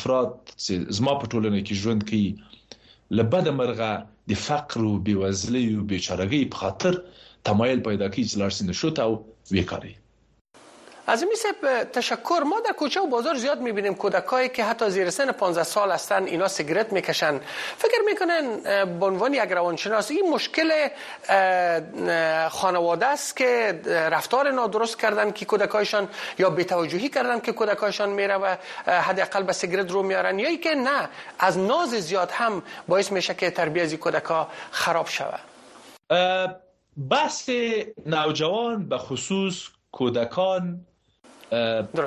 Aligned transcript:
افراد 0.00 0.34
چې 0.64 0.98
زما 0.98 1.14
په 1.22 1.32
ټولنه 1.32 1.62
کې 1.66 1.80
ژوند 1.84 2.08
کوي 2.10 2.28
لبد 3.20 3.48
مرغه 3.60 3.92
د 4.32 4.42
فقر 4.46 4.84
او 4.90 4.92
بیوزلۍ 5.08 5.64
او 5.76 5.88
بیچارهګۍ 5.92 6.42
په 6.52 6.56
خاطر 6.62 7.00
تمایل 7.48 7.82
پیدا 7.88 8.06
کوي 8.12 8.24
چې 8.28 8.38
لارسین 8.42 8.72
شو 8.82 8.92
او 9.06 9.12
وکړي 9.56 9.92
از 11.06 11.24
میسه 11.24 11.84
تشکر. 11.84 12.42
ما 12.46 12.60
در 12.60 12.72
کوچه 12.72 13.00
و 13.00 13.06
بازار 13.06 13.34
زیاد 13.34 13.60
می‌بینیم 13.60 13.94
کودکایی 13.94 14.48
که 14.48 14.64
حتی 14.64 14.90
زیر 14.90 15.10
سن 15.10 15.32
15 15.32 15.62
سال 15.62 15.90
هستن 15.90 16.24
اینا 16.24 16.48
سیگرت 16.48 16.92
می‌کشن. 16.92 17.40
فکر 17.76 18.00
می‌کنن 18.06 18.60
به 18.98 19.06
عنوان 19.06 19.34
یک 19.34 19.52
روانشناس 19.52 20.10
این 20.10 20.30
مشکل 20.30 20.88
خانواده 22.48 23.06
است 23.06 23.36
که 23.36 23.80
رفتار 23.86 24.50
نادرست 24.50 24.98
کردن 24.98 25.30
که 25.32 25.44
کودکایشان 25.44 26.08
یا 26.38 26.50
بی‌توجهی 26.50 27.08
کردن 27.08 27.40
که 27.40 27.52
کودکایشان 27.52 28.08
میره 28.08 28.36
و 28.36 28.56
حداقل 28.86 29.42
به 29.42 29.52
سیگرت 29.52 29.90
رو 29.90 30.02
میارن 30.02 30.38
یا 30.38 30.56
که 30.56 30.74
نه 30.74 31.08
از 31.38 31.58
ناز 31.58 31.90
زیاد 31.90 32.30
هم 32.30 32.62
باعث 32.88 33.12
میشه 33.12 33.34
که 33.34 33.50
تربیت 33.50 33.84
از 33.84 33.94
کودکا 33.94 34.48
خراب 34.70 35.06
شود 35.06 35.40
بحث 37.10 37.50
نوجوان 38.06 38.88
به 38.88 38.98
خصوص 38.98 39.68
کودکان 39.92 40.86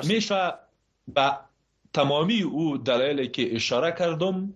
میشه 0.04 0.54
به 1.08 1.36
تمامی 1.92 2.42
او 2.42 2.78
دلایلی 2.78 3.28
که 3.28 3.56
اشاره 3.56 3.92
کردم 3.92 4.54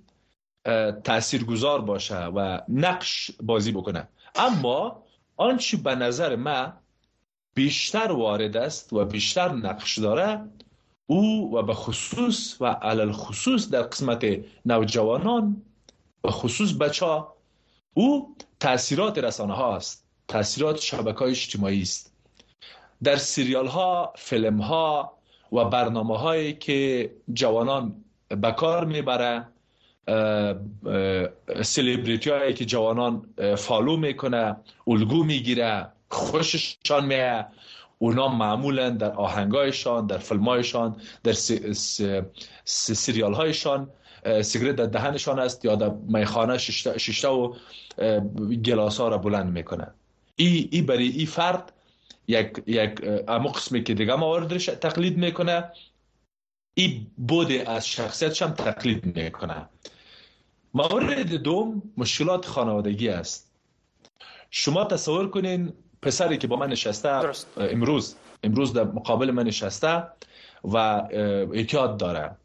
تاثیرگذار 1.04 1.80
باشه 1.80 2.24
و 2.24 2.60
نقش 2.68 3.30
بازی 3.42 3.72
بکنه. 3.72 4.08
اما 4.34 5.02
آنچه 5.36 5.76
به 5.76 5.94
نظر 5.94 6.36
ما 6.36 6.72
بیشتر 7.54 8.12
وارد 8.12 8.56
است 8.56 8.92
و 8.92 9.04
بیشتر 9.04 9.52
نقش 9.52 9.98
داره 9.98 10.48
او 11.06 11.54
و 11.56 11.62
به 11.62 11.74
خصوص 11.74 12.56
و 12.60 12.66
علل 12.66 13.12
خصوص 13.12 13.70
در 13.70 13.82
قسمت 13.82 14.24
نوجوانان 14.66 15.62
و 16.24 16.30
خصوص 16.30 16.72
بچه 16.72 17.24
او 17.94 18.36
تاثیرات 18.60 19.18
رسانه 19.18 19.54
ها 19.54 19.76
است. 19.76 20.04
تاثیرات 20.28 20.80
شبکه 20.80 21.18
های 21.18 21.30
اجتماعی 21.30 21.82
است. 21.82 22.12
در 23.02 23.16
سریال 23.16 23.66
ها 23.66 24.12
فیلم 24.16 24.60
ها 24.60 25.12
و 25.52 25.64
برنامه 25.64 26.18
هایی 26.18 26.52
که 26.52 27.10
جوانان 27.32 28.04
به 28.28 28.52
کار 28.52 28.84
می‌بره 28.84 29.46
سلیبریتی 31.62 32.30
هایی 32.30 32.54
که 32.54 32.64
جوانان 32.64 33.22
follow 33.56 33.96
می‌کنه 33.96 34.56
الگو 34.86 35.24
می‌گیره 35.24 35.86
خوششان 36.10 37.06
میه 37.06 37.46
اونا 37.98 38.28
معمولا 38.28 38.90
در 38.90 39.12
آهنگایشان 39.12 40.06
در 40.06 40.18
فیلمایشان 40.18 40.96
در 41.24 41.32
سریال 42.64 43.34
هایشان 43.34 43.90
سیگرت 44.42 44.76
در 44.76 44.86
دهنشان 44.86 45.38
است 45.38 45.64
یا 45.64 45.74
در 45.74 45.90
میخانه 46.08 46.58
ششته 46.58 47.28
و 47.28 47.54
گلاس 48.64 49.00
ها 49.00 49.08
را 49.08 49.18
بلند 49.18 49.52
می‌کنه 49.52 49.86
ای, 50.36 50.68
ای 50.72 50.82
برای 50.82 51.08
ای 51.08 51.26
فرد 51.26 51.72
یک 52.28 52.62
یک 52.66 53.00
اما 53.28 53.48
قسمی 53.48 53.82
که 53.82 53.94
دیگه 53.94 54.16
مواردش 54.16 54.66
تقلید 54.66 55.16
می‌کنه. 55.16 55.72
این 56.74 57.10
بود 57.16 57.52
از 57.52 57.88
شخصیتش 57.88 58.42
هم 58.42 58.50
تقلید 58.50 59.16
می‌کنه. 59.16 59.68
مورد 60.74 61.34
دوم 61.34 61.82
مشکلات 61.96 62.46
خانوادگی 62.46 63.08
است. 63.08 63.52
شما 64.50 64.84
تصور 64.84 65.30
کنین 65.30 65.72
پسری 66.02 66.38
که 66.38 66.46
با 66.46 66.56
من 66.56 66.68
نشسته 66.68 67.32
امروز 67.56 68.16
امروز 68.42 68.72
در 68.72 68.84
مقابل 68.84 69.30
من 69.30 69.42
نشسته 69.42 70.02
و 70.64 70.76
اعتیاد 71.52 71.96
داره 71.96 72.36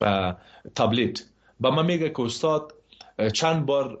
و 0.00 0.34
تابلت 0.74 1.24
با 1.60 1.70
من 1.70 1.86
میگه 1.86 2.10
که 2.10 2.20
استاد 2.20 2.74
چند 3.32 3.66
بار 3.66 3.98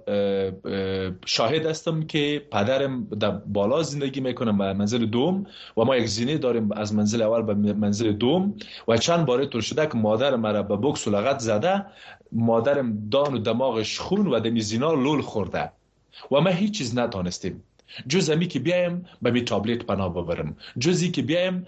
شاهد 1.26 1.66
هستم 1.66 2.02
که 2.02 2.46
پدرم 2.52 3.04
در 3.04 3.30
بالا 3.30 3.82
زندگی 3.82 4.20
می‌کنم 4.20 4.58
به 4.58 4.72
منزل 4.72 5.06
دوم 5.06 5.46
و 5.76 5.84
ما 5.84 5.96
یک 5.96 6.06
زینه 6.06 6.38
داریم 6.38 6.72
از 6.72 6.94
منزل 6.94 7.22
اول 7.22 7.42
به 7.42 7.72
منزل 7.72 8.12
دوم 8.12 8.54
و 8.88 8.96
چند 8.96 9.26
بار 9.26 9.44
طور 9.44 9.60
شده 9.60 9.86
که 9.86 9.98
مادر 9.98 10.36
مرا 10.36 10.62
به 10.62 10.76
بکس 10.76 11.08
و 11.08 11.10
لغت 11.10 11.38
زده. 11.38 11.86
مادرم 12.32 13.08
دان 13.10 13.34
و 13.34 13.38
دماغش 13.38 13.98
خون 13.98 14.26
و 14.26 14.40
دمی 14.40 14.60
زینا 14.60 14.92
لول 14.92 15.20
خورده 15.20 15.72
و 16.32 16.40
ما 16.40 16.50
هیچ 16.50 16.78
چیز 16.78 16.98
نتانستیم 16.98 17.62
جز 18.08 18.30
امی 18.30 18.46
که 18.46 18.58
بیایم 18.58 19.06
به 19.22 19.30
می 19.30 19.42
تابلت 19.42 19.82
پناه 19.82 20.14
ببرم. 20.14 20.56
جزی 20.78 21.10
که 21.10 21.22
بیایم 21.22 21.66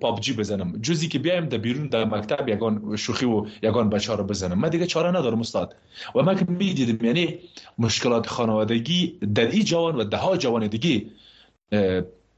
پابجی 0.00 0.32
بزنم. 0.32 0.78
جزی 0.82 1.08
که 1.08 1.18
بیایم 1.18 1.46
در 1.48 1.58
بیرون 1.58 1.86
در 1.86 2.04
مکتب 2.04 2.48
یگان 2.48 2.96
شوخی 2.96 3.26
و 3.26 3.46
یگان 3.62 3.90
بچه 3.90 4.14
رو 4.14 4.24
بزنم. 4.24 4.58
من 4.58 4.68
دیگه 4.68 4.86
چاره 4.86 5.08
ندارم 5.08 5.40
استاد. 5.40 5.76
و 6.14 6.22
من 6.22 6.36
که 6.36 6.44
می 6.48 6.74
دیدم 6.74 7.06
یعنی 7.06 7.38
مشکلات 7.78 8.26
خانوادگی 8.26 9.18
در 9.34 9.46
این 9.46 9.64
جوان 9.64 9.96
و 9.96 10.04
ده 10.04 10.16
ها 10.16 10.36
جوان 10.36 10.66
دیگه 10.66 11.06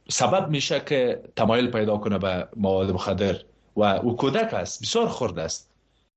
سبب 0.09 0.49
میشه 0.51 0.83
که 0.87 1.23
تمایل 1.37 1.67
پیدا 1.67 1.97
کنه 1.97 2.19
به 2.19 2.49
مواد 2.57 2.91
مخدر. 2.91 3.37
و 3.77 3.83
او 3.85 4.17
کودک 4.17 4.55
است 4.55 4.83
بسیار 4.83 5.09
خورد 5.09 5.39
است. 5.39 5.71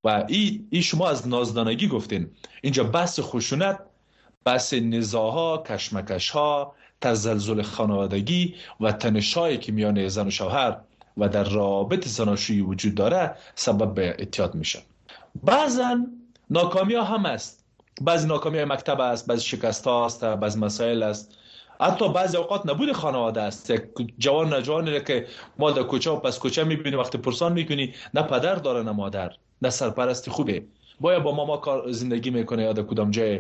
و 0.04 0.26
ای, 0.28 0.66
ای 0.70 0.82
شما 0.82 1.10
از 1.10 1.28
نازدانگی 1.28 1.88
گفتین. 1.88 2.28
اینجا 2.62 2.84
بحث 2.84 3.20
خشونت 3.20 3.80
بحث 4.46 4.74
نزاها 4.74 5.64
کشمکش 5.68 6.30
ها 6.30 6.76
تزلزل 7.02 7.62
خانوادگی 7.62 8.56
و 8.80 8.92
تنشایی 8.92 9.58
که 9.58 9.72
میان 9.72 10.08
زن 10.08 10.28
و 10.28 10.32
شوهر 10.32 10.78
و 11.18 11.30
در 11.30 11.44
رابط 11.44 12.08
زناشویی 12.08 12.62
وجود 12.62 12.96
داره 12.96 13.36
سبب 13.56 13.94
به 13.94 14.16
اتیاد 14.20 14.56
میشه. 14.56 14.80
بعضا 15.44 16.06
ناکامی 16.50 16.94
ها 16.94 17.04
هم 17.04 17.26
است. 17.26 17.64
بعضی 18.02 18.28
ناکامی 18.28 18.58
های 18.58 18.66
مکتب 18.66 19.02
است 19.02 19.28
بعضی 19.28 19.42
شکست 19.42 19.88
ها 19.88 20.06
است 20.06 20.26
بعضی 20.26 20.60
مسائل 20.60 21.04
است. 21.04 21.38
حتی 21.82 22.10
بعضی 22.10 22.38
اوقات 22.38 22.66
نبود 22.66 22.92
خانواده 22.92 23.42
است. 23.42 23.74
جوان 24.18 24.54
نجوانی 24.54 25.00
که 25.00 25.28
ما 25.60 25.72
در 25.72 25.84
کوچه 25.84 26.12
و 26.12 26.16
پس 26.16 26.40
کوچه 26.40 26.64
می‌بینی 26.64 26.96
وقتی 26.96 27.18
پرسان 27.18 27.54
می‌کنی 27.54 27.94
نه 28.14 28.22
پدر 28.22 28.56
داره 28.56 28.84
نه 28.84 28.92
مادر 28.92 29.32
نه 29.62 29.70
سرپرستی 29.70 30.32
خوبه. 30.32 30.64
باید 31.02 31.24
با 31.24 31.32
ماما 31.36 31.58
کار 31.58 31.92
زندگی 31.92 32.30
می‌کنه 32.30 32.64
یا 32.64 32.74
در 32.74 32.84
کدام 32.84 33.12
جای 33.12 33.40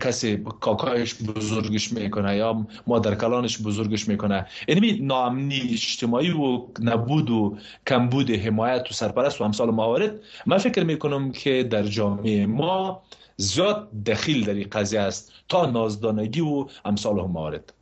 کسی 0.00 0.44
کاکایش 0.60 1.14
بزرگش 1.14 1.92
می‌کنه 1.92 2.36
یا 2.36 2.66
مادر 2.86 3.14
کلانش 3.14 3.62
بزرگش 3.62 4.08
می‌کنه. 4.08 4.46
یعنی 4.68 4.98
ناامنی 5.00 5.60
اجتماعی 5.72 6.30
و 6.30 6.62
نبود 6.80 7.30
و 7.30 7.58
کمبود 7.86 8.30
حمایت 8.30 8.90
و 8.90 8.94
سرپرست 8.94 9.40
و 9.40 9.44
امثال 9.44 9.70
موارد. 9.70 10.20
من 10.46 10.58
فکر 10.58 10.84
می‌کنم 10.84 11.32
که 11.32 11.62
در 11.62 11.82
جامعه 11.82 12.46
ما 12.46 13.02
زیاد 13.36 13.88
دخیل 14.06 14.44
در 14.44 14.54
این 14.54 14.68
قضیه 14.72 15.00
است 15.00 15.32
تا 15.48 15.66
نازدانگی 15.66 16.40
و 16.40 16.66
امثال 16.84 17.14
موارد. 17.14 17.72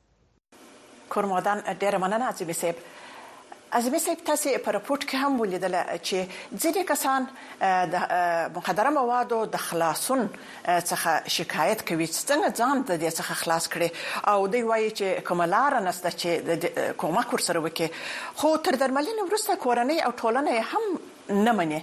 کرمادان 1.15 1.61
ډیره 1.81 1.99
مننه 1.99 2.53
صاحب. 2.53 2.75
اعظمي 3.75 3.99
صاحب 3.99 4.21
تاسو 4.27 4.51
په 4.65 4.73
راپورټ 4.75 5.07
کې 5.11 5.21
هم 5.21 5.41
ولیدل 5.43 5.73
چې 6.09 6.19
ځینې 6.65 6.83
کسان 6.91 7.25
د 7.95 8.53
مخدره 8.59 8.93
موادو 8.97 9.39
د 9.55 9.63
خلاصون 9.63 10.21
څخه 10.67 11.33
شکایت 11.37 11.83
کوي 11.89 12.07
چې 12.07 12.29
څنګه 12.29 12.59
ځان 12.61 12.85
د 12.91 13.01
دې 13.03 13.11
څخه 13.19 13.41
خلاص 13.41 13.67
کړي؟ 13.73 13.89
او 14.35 14.47
دوی 14.53 14.63
وایي 14.69 14.93
چې 14.93 15.27
کوملار 15.31 15.79
نسته 15.89 16.15
چې 16.21 16.95
کومک 17.03 17.35
ورسره 17.37 17.65
وکړي. 17.65 17.89
خو 18.43 18.53
تر 18.69 18.79
درملنې 18.85 19.27
وروسته 19.27 19.59
کورنۍ 19.67 19.99
او 20.07 20.15
ټولنه 20.23 20.53
هم 20.71 21.14
نه 21.29 21.53
مني. 21.53 21.83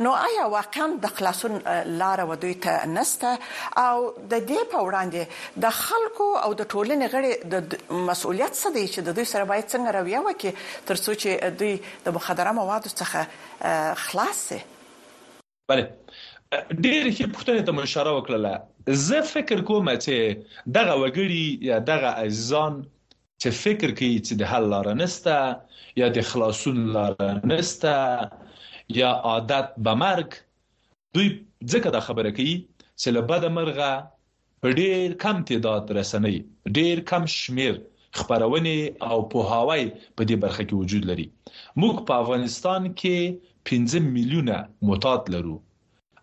نو 0.00 0.12
آیا 0.12 0.46
واقعا 0.46 0.86
د 1.02 1.06
خلاصون 1.06 1.62
لار 1.86 2.24
و 2.24 2.34
دوی 2.34 2.54
ته 2.54 2.86
نسته؟ 2.86 3.38
او 3.76 4.14
د 4.30 4.46
دې 4.48 4.64
په 4.72 4.78
وړاندې 4.86 5.22
د 5.56 5.70
خلکو 5.70 6.28
او 6.38 6.54
د 6.54 6.62
ټولنې 6.72 7.06
غړي 7.14 7.32
د 7.52 7.54
مسؤلیت 8.10 8.52
څه 8.52 8.74
دی 8.74 8.88
چې 8.88 9.00
د 9.08 9.16
دوی 9.16 9.24
سره 9.24 9.44
باید 9.44 9.70
څنګه 9.72 9.94
رویه 9.98 10.20
وکړي 10.20 10.52
ترڅو 10.88 11.12
چې 11.22 11.56
دوی 11.62 11.80
د 12.04 12.18
مخدره 12.18 12.52
موادو 12.60 12.94
څخه 13.00 13.26
خلاص 14.04 14.48
شي 14.48 14.60
بله. 15.68 15.88
ډېر 16.84 17.04
ښه 17.16 17.26
پوښتنه 17.34 17.60
ته 17.66 17.82
اشاره 17.82 18.12
وکړه 18.14 18.38
زه 19.08 19.22
فکر 19.34 19.60
کوم 19.68 19.86
چې 20.04 20.16
دغه 20.78 20.94
وګړي 21.02 21.46
یا 21.70 21.78
دغه 21.78 22.08
عزیزان 22.22 22.74
چې 23.42 23.48
فکر 23.64 23.90
کوي 23.98 24.16
چې 24.26 24.34
د 24.40 24.42
حل 24.50 24.68
لار 24.72 24.88
نسته 25.02 25.36
یا 26.00 26.08
د 26.16 26.26
خلاصون 26.30 26.78
لار 26.96 27.14
نسته 27.52 27.94
یا 28.88 29.10
عادت 29.30 29.74
به 29.84 29.94
مرګ 30.02 30.30
دوی 31.14 31.28
ځکه 31.72 31.88
دا 31.96 32.00
خبره 32.08 32.30
کوي 32.36 32.56
چې 33.00 33.08
له 33.16 33.22
بده 33.30 33.48
مرغه 33.58 33.92
په 34.62 34.68
ډیر 34.80 35.14
کم 35.24 35.42
تعداد 35.50 35.90
رسنۍ 35.98 36.36
ډیر 36.78 37.00
کم 37.10 37.26
شمیر 37.38 37.74
خبرونه 38.18 38.74
او 39.10 39.18
پوهاوی 39.32 39.84
په 40.16 40.22
دې 40.28 40.36
برخه 40.44 40.62
کې 40.68 40.74
وجود 40.80 41.04
لري. 41.10 41.26
موږ 41.80 41.94
په 42.08 42.14
افغانستان 42.22 42.82
کې 43.00 43.16
15 43.70 44.08
میلیونه 44.16 44.56
معتاد 44.90 45.30
لرو 45.34 45.56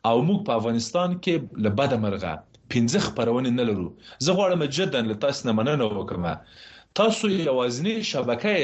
او 0.10 0.16
موږ 0.28 0.40
په 0.48 0.54
افغانستان 0.60 1.10
کې 1.24 1.36
له 1.66 1.70
بده 1.80 1.98
مرغه 2.06 2.34
15 2.76 3.06
خبرونه 3.08 3.50
نه 3.60 3.64
لرو. 3.70 3.88
زه 4.26 4.32
غواړم 4.38 4.62
جدا 4.78 5.02
له 5.10 5.16
تاسو 5.26 5.48
نه 5.50 5.54
مننه 5.60 5.86
وکړم. 5.86 6.26
تاسو 7.00 7.30
یوازنی 7.30 7.96
شبکه 8.12 8.56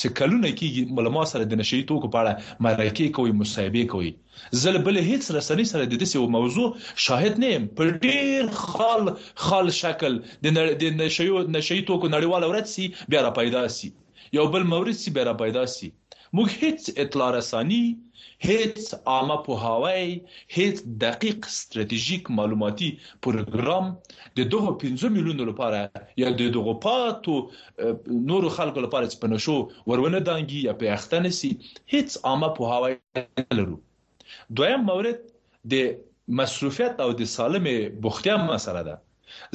چې 0.00 0.16
کلونه 0.20 0.52
کې 0.58 0.96
له 1.00 1.16
ما 1.16 1.24
سره 1.32 1.48
د 1.50 1.60
نشي 1.62 1.82
توکو 1.90 2.12
په 2.14 2.22
اړه 2.22 2.32
مرکه 2.68 3.08
کوي 3.18 3.36
مصاحبه 3.42 3.84
کوي. 3.92 4.12
زل 4.62 4.78
بل 4.88 5.00
هیڅ 5.10 5.24
رسنۍ 5.38 5.66
سره 5.72 5.84
د 5.84 5.94
دې 6.02 6.32
موضوع 6.38 6.68
شاهد 7.08 7.44
نه 7.44 7.52
يم 7.54 7.68
په 7.80 7.84
ډیر 8.06 8.50
خال 8.62 9.12
خال 9.46 9.70
شکل 9.82 10.18
د 10.48 10.98
نشي 11.02 11.30
نشي 11.58 11.80
توکو 11.90 12.12
نړیوال 12.16 12.50
ورځ 12.50 12.66
سي 12.74 13.14
بیا 13.14 13.22
را 13.28 13.36
پیدا 13.40 13.68
سي. 13.78 13.94
یو 14.32 14.46
بل 14.54 14.62
مورد 14.72 14.96
سي 15.02 15.10
بیا 15.16 15.24
را 15.30 15.32
پیدا 15.44 15.64
سي 15.72 15.88
موږ 16.36 16.48
هیڅ 16.62 16.98
اطلاع 17.04 17.30
رسانی 17.36 17.82
هیڅ 18.48 18.94
عامه 19.12 19.36
پوهاوی 19.46 20.06
هیڅ 20.56 20.76
دقیق 21.04 21.48
ستراتیژیک 21.56 22.30
معلوماتي 22.38 22.90
پروګرام 23.26 23.92
د 24.40 24.50
دغه 24.54 24.74
15 24.84 25.14
میلیونو 25.16 25.48
لپاره 25.50 26.04
یا 26.24 26.32
د 26.40 26.52
دغه 26.58 26.74
پاتو 26.86 27.36
نور 28.32 28.48
خلکو 28.58 28.84
لپاره 28.86 29.10
چې 29.10 29.22
پنشو 29.24 29.56
ورونه 29.92 30.20
دانګي 30.28 30.60
یا 30.68 30.76
په 30.82 30.98
اختنه 30.98 31.32
سي 31.40 31.52
هیڅ 31.94 32.18
عامه 32.32 32.52
پوهاوی 32.60 32.94
لرو 33.60 33.80
دویم 34.60 34.86
مورد 34.90 35.24
د 35.74 35.90
مصروفیت 36.40 37.04
او 37.06 37.10
د 37.20 37.28
سالمه 37.36 37.76
بوختیا 38.06 38.36
مسله 38.48 38.82
ده. 38.88 38.96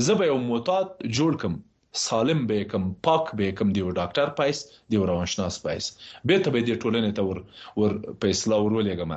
زه 0.06 0.14
به 0.20 0.26
یو 0.32 0.38
معتاد 0.48 0.88
جوړ 1.18 1.38
کم 1.42 1.54
سالم 1.94 2.46
به 2.48 2.64
کوم 2.74 2.84
پاک 3.04 3.32
به 3.36 3.52
کوم 3.62 3.72
دی 3.78 3.82
ډاکټر 3.82 4.36
پایس 4.42 4.66
دی 4.90 4.98
روانشناس 4.98 5.62
پایس 5.64 5.90
به 6.26 6.44
ته 6.46 6.56
به 6.58 6.68
دی 6.68 6.76
ټولنه 6.76 7.12
ته 7.18 7.24
ور 7.30 7.42
ور 7.78 7.98
په 8.20 8.36
اصلاح 8.36 8.62
ورولېګم 8.66 9.12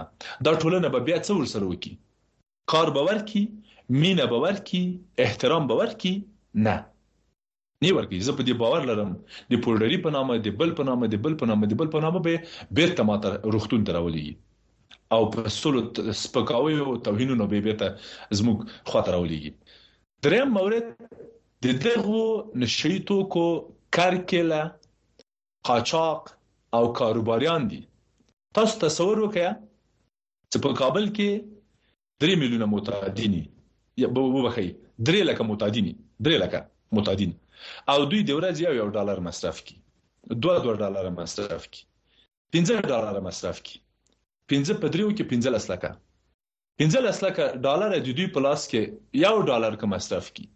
دا 0.48 0.54
ټولنه 0.62 0.88
به 0.96 1.00
بیا 1.10 1.20
څه 1.26 1.32
ور 1.40 1.52
سره 1.54 1.70
وکی 1.74 1.94
کار 2.72 2.90
باور 2.96 3.22
کی 3.30 3.44
مینه 4.02 4.26
باور 4.32 4.60
کی 4.70 4.82
احترام 5.26 5.66
باور 5.66 5.94
کی؟ 6.02 6.12
نه. 6.54 6.76
نی 7.82 7.90
ورکی 7.96 8.20
زه 8.26 8.32
په 8.36 8.46
دې 8.48 8.54
باور 8.62 8.86
لرم. 8.90 9.10
د 9.52 9.62
پولډری 9.64 9.98
په 10.06 10.14
نامه 10.16 10.38
د 10.46 10.56
بل 10.62 10.74
په 10.78 10.88
نامه 10.90 11.10
د 11.14 11.22
بل 11.26 11.34
په 11.42 11.50
نامه 11.50 11.70
د 11.72 11.80
بل 11.80 11.90
په 11.94 12.04
نامه 12.04 12.22
به 12.26 12.34
بیرته 12.78 13.06
ماته 13.10 13.52
روختون 13.56 13.84
دراولي 13.90 14.24
او 15.16 15.20
په 15.34 15.52
سلو 15.56 15.82
سپکاوي 16.22 16.78
او 16.84 16.96
توهینونو 17.08 17.48
به 17.52 17.66
بیرته 17.66 17.88
زموږ 18.40 18.92
خاطر 18.92 19.16
راولي 19.16 19.40
دریم 20.28 20.54
مورد 20.58 20.86
د 21.64 21.80
دغه 21.84 22.22
نشئی 22.62 22.96
توکو 23.10 23.46
کارکله 23.98 24.62
قاچاق 25.68 26.32
او 26.78 26.84
کاروباریان 27.00 27.70
دي. 27.70 27.82
تاسو 28.56 28.80
تصور 28.86 29.20
وکړئ 29.22 29.48
چې 30.50 30.58
په 30.64 30.70
کابل 30.80 31.06
کې 31.16 31.30
3 32.24 32.36
میلیونه 32.42 32.66
معتادینی 32.74 33.42
یا 34.02 34.08
به 34.18 34.34
وبخي 34.34 34.66
3 35.10 35.24
لک 35.28 35.40
معتادینی 35.48 35.94
3 36.28 36.38
لک 36.42 36.54
معتادین 36.98 37.32
او 37.92 37.98
دوی 38.10 38.22
د 38.28 38.30
ورځې 38.38 38.62
یو 38.66 38.74
یو 38.80 38.88
ډالر 38.96 39.22
مصرف 39.28 39.62
کی 39.70 39.76
2 40.46 40.54
2 40.66 40.76
ډالر 40.82 41.10
مصرف 41.18 41.68
کی 41.76 41.82
15 42.58 42.88
ډالر 42.92 43.20
مصرف 43.28 43.62
کی 43.68 43.78
15 44.54 44.82
په 44.84 44.94
دریو 44.96 45.10
کې 45.16 45.24
15 45.34 45.70
لک 45.72 45.84
15 46.84 47.22
لک 47.26 47.40
ډالر 47.68 47.96
د 47.96 48.08
دوی 48.18 48.28
په 48.36 48.46
لاس 48.48 48.68
کې 48.74 49.24
یو 49.26 49.34
ډالر 49.52 49.80
کوم 49.82 49.94
مصرف 49.96 50.30
کی 50.38 50.46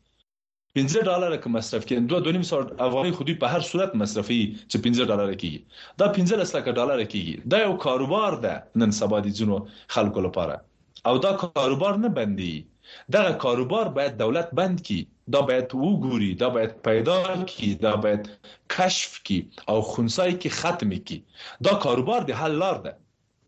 15 0.76 1.04
ډالر 1.08 1.36
کوم 1.42 1.54
مصرف 1.56 1.84
کړي 1.88 2.00
2.5 2.14 2.46
سو 2.48 2.58
افغاني 2.86 3.12
خودي 3.18 3.34
په 3.42 3.52
هر 3.52 3.66
صورت 3.68 3.94
مصرفي 4.00 4.38
چې 4.70 4.82
15 4.86 5.06
ډالر 5.10 5.30
کیږي 5.42 5.60
دا 6.02 6.08
15 6.16 6.56
لک 6.56 6.68
ډالر 6.78 7.04
کیږي 7.12 7.52
دا 7.54 7.60
یو 7.62 7.76
کاروبار 7.84 8.36
ده 8.42 8.82
نن 8.82 8.92
سبا 8.98 9.20
دي 9.26 9.32
ځینو 9.38 9.60
خلکو 9.94 10.24
لپاره. 10.26 10.58
او 11.08 11.14
دا 11.26 11.32
کاروبار 11.44 12.02
نه 12.02 12.10
بندي. 12.18 12.50
دا 13.16 13.22
کاروبار 13.44 13.90
باید 13.96 14.18
دولت 14.20 14.52
بند 14.60 14.84
کی 14.90 14.98
دا 15.36 15.40
باید 15.48 15.74
وګوري 15.80 16.30
دا 16.42 16.48
باید 16.58 16.76
پیدا 16.90 17.18
کی 17.54 17.72
دا 17.86 17.94
باید 18.04 18.30
کشف 18.76 19.18
کی 19.30 19.40
او 19.72 19.80
خنثای 19.90 20.38
کی 20.44 20.54
ختم 20.60 20.94
کی 21.10 21.18
دا 21.68 21.74
کاروبار 21.86 22.30
د 22.30 22.40
حل 22.42 22.58
لار 22.64 22.80
ده. 22.86 22.96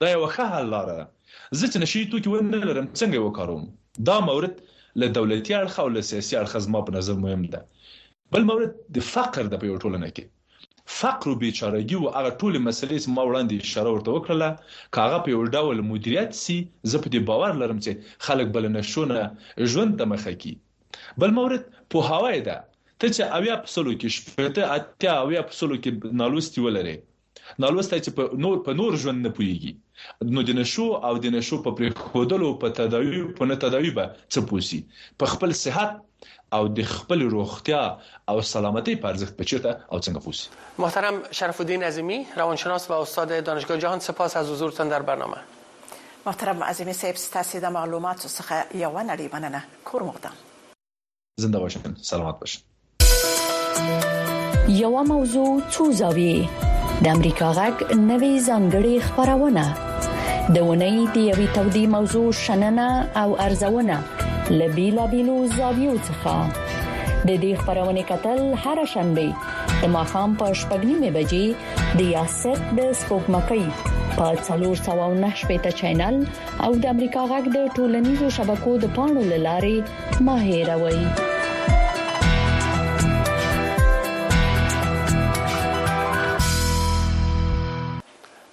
دا 0.05 0.11
یو 0.16 0.26
ښه 0.34 0.44
حل 0.56 0.75
لار 0.75 0.90
ده. 0.93 1.06
زه 1.52 1.66
چې 1.73 1.76
نشي 1.84 2.05
تو 2.11 2.19
کې 2.19 2.28
ونه 2.28 2.58
لرم 2.69 2.90
څنګه 2.94 3.19
وکاروم؟ 3.26 3.64
دا 4.08 4.20
مورد 4.26 4.61
له 4.96 5.06
دولتي 5.19 5.54
اړخ 5.54 5.81
او 5.84 5.88
له 5.96 6.00
سیاسي 6.10 6.37
اړخ 6.42 6.58
زما 6.66 6.81
په 6.87 6.92
نظر 6.98 7.16
مهم 7.25 7.42
ده. 7.54 7.60
بل 8.32 8.44
مورد 8.50 8.76
د 8.96 9.08
فقر 9.14 9.44
د 9.50 9.54
په 9.62 9.82
ټولنه 9.84 10.08
کې. 10.16 10.25
فقر 10.98 11.31
او 11.31 11.37
بیچارهګي 11.42 11.96
او 11.98 12.06
هغه 12.16 12.31
ټول 12.40 12.54
مسلې 12.69 12.98
ما 13.16 13.22
وړاندې 13.26 13.54
اشاره 13.66 13.90
ورته 13.92 14.10
وکړه 14.12 14.48
که 14.97 15.07
هغه 15.07 15.19
په 15.25 15.28
یو 15.34 15.42
ډول 15.56 15.82
مدیریت 15.90 16.31
سي 16.42 16.56
زه 16.90 16.96
په 17.02 17.08
دې 17.12 17.20
باور 17.28 17.52
لرم 17.60 17.78
چې 17.84 17.92
خلک 18.26 18.46
بل 18.56 18.64
نه 18.76 18.82
شونه 18.92 19.19
ژوند 19.75 19.92
د 20.00 20.10
مخه 20.12 20.32
کی 20.42 20.54
بل 21.20 21.31
مورد 21.38 21.62
بې 21.93 21.99
سوادي 22.11 22.41
ده. 22.48 22.56
ته 22.98 23.06
چې 23.14 23.22
اویا 23.37 23.54
په 23.64 23.69
سلو 23.75 23.92
کې 24.00 24.08
شپته 24.16 24.62
اتیا 24.76 25.12
اویا 25.25 25.42
په 25.50 25.58
سلو 25.60 25.76
کې 25.82 26.19
نالوستي 26.22 26.60
ولري 26.66 26.96
نالوسته 27.58 28.00
چې 28.05 28.11
په 28.19 28.43
نور 28.47 28.61
په 28.69 28.79
نور 28.81 28.97
ژوند 29.05 29.26
نه 29.26 29.32
پويږي 29.38 29.73
نو 30.37 30.44
د 30.50 30.58
نشو 30.61 30.87
او 31.08 31.14
د 31.25 31.35
نشو 31.37 31.58
په 31.67 31.79
پریخودلو 31.81 32.52
په 32.64 32.76
تداوی 32.81 33.23
په 33.41 33.50
نه 33.52 33.56
تداوی 33.64 33.93
به 33.99 34.05
څه 34.32 34.41
پوسی 34.52 34.81
په 35.23 35.35
خپل 35.35 35.56
صحت 35.62 35.99
او 36.58 36.62
د 36.81 36.91
خپل 36.93 37.23
روغتیا 37.37 37.81
او 38.32 38.37
سلامتی 38.50 38.94
پر 39.05 39.12
ارزښت 39.12 39.35
پچیرته 39.41 39.70
او 39.93 40.00
څنګه 40.00 40.20
پوسی 40.25 40.49
محترم 40.85 41.23
شرف 41.41 41.61
الدین 41.64 41.82
عظیمی 41.91 42.19
روانشناس 42.37 42.91
و 42.91 42.93
استاد 43.06 43.35
دانشگاه 43.50 43.79
جهان 43.87 44.06
سپاس 44.11 44.37
از 44.43 44.50
حضورتان 44.50 44.88
در 44.94 45.02
برنامه 45.02 45.37
محترم 46.26 46.64
عظیمی 46.64 46.93
صاحب 46.93 47.17
ستاسو 47.17 47.61
د 47.61 47.64
معلوماتو 47.79 48.29
څخه 48.29 48.76
یو 48.85 48.93
نړۍ 49.00 49.35
مننه 49.35 49.62
کور 49.85 50.02
مقدم 50.02 50.32
زنده 51.37 51.58
باشین 51.58 51.97
سلامت 52.02 52.41
باشین 52.41 52.62
یو 54.69 55.05
موضوع 55.05 55.61
څو 55.70 55.93
زاویه 55.93 56.69
د 57.05 57.06
امریکا 57.17 57.47
غږ 57.58 57.76
نوې 58.11 58.35
ځانګړې 58.49 58.97
خبرونه 59.08 59.64
د 60.55 60.56
ونې 60.69 60.97
د 61.14 61.17
یوې 61.31 61.47
تودې 61.56 61.85
موضوع 61.94 62.26
شننه 62.41 62.88
او 63.20 63.29
ارزونه 63.44 63.97
لبیلا 64.62 65.06
بیلو 65.12 65.37
زاویو 65.56 65.94
څخه. 66.08 66.35
د 67.29 67.31
دې 67.43 67.52
خبرونه 67.62 68.02
کتل 68.11 68.41
هر 68.64 68.85
شنبه 68.93 69.29
د 69.81 69.93
ماخام 69.97 70.37
په 70.43 70.58
شپږنیمه 70.61 71.11
بجې 71.17 71.47
د 71.99 72.12
یاسر 72.14 72.62
د 72.79 72.93
سپوږمکۍ 73.00 73.64
په 74.19 74.26
309 74.50 75.35
شپږ 75.41 75.64
چینل 75.81 76.23
او 76.64 76.70
د 76.82 76.85
امریکا 76.94 77.26
غږ 77.32 77.44
د 77.56 77.58
ټولنیزو 77.76 78.32
شبکو 78.38 78.79
د 78.87 78.97
پاڼو 78.97 79.23
لاري 79.49 79.76
ماهیروي 80.29 81.05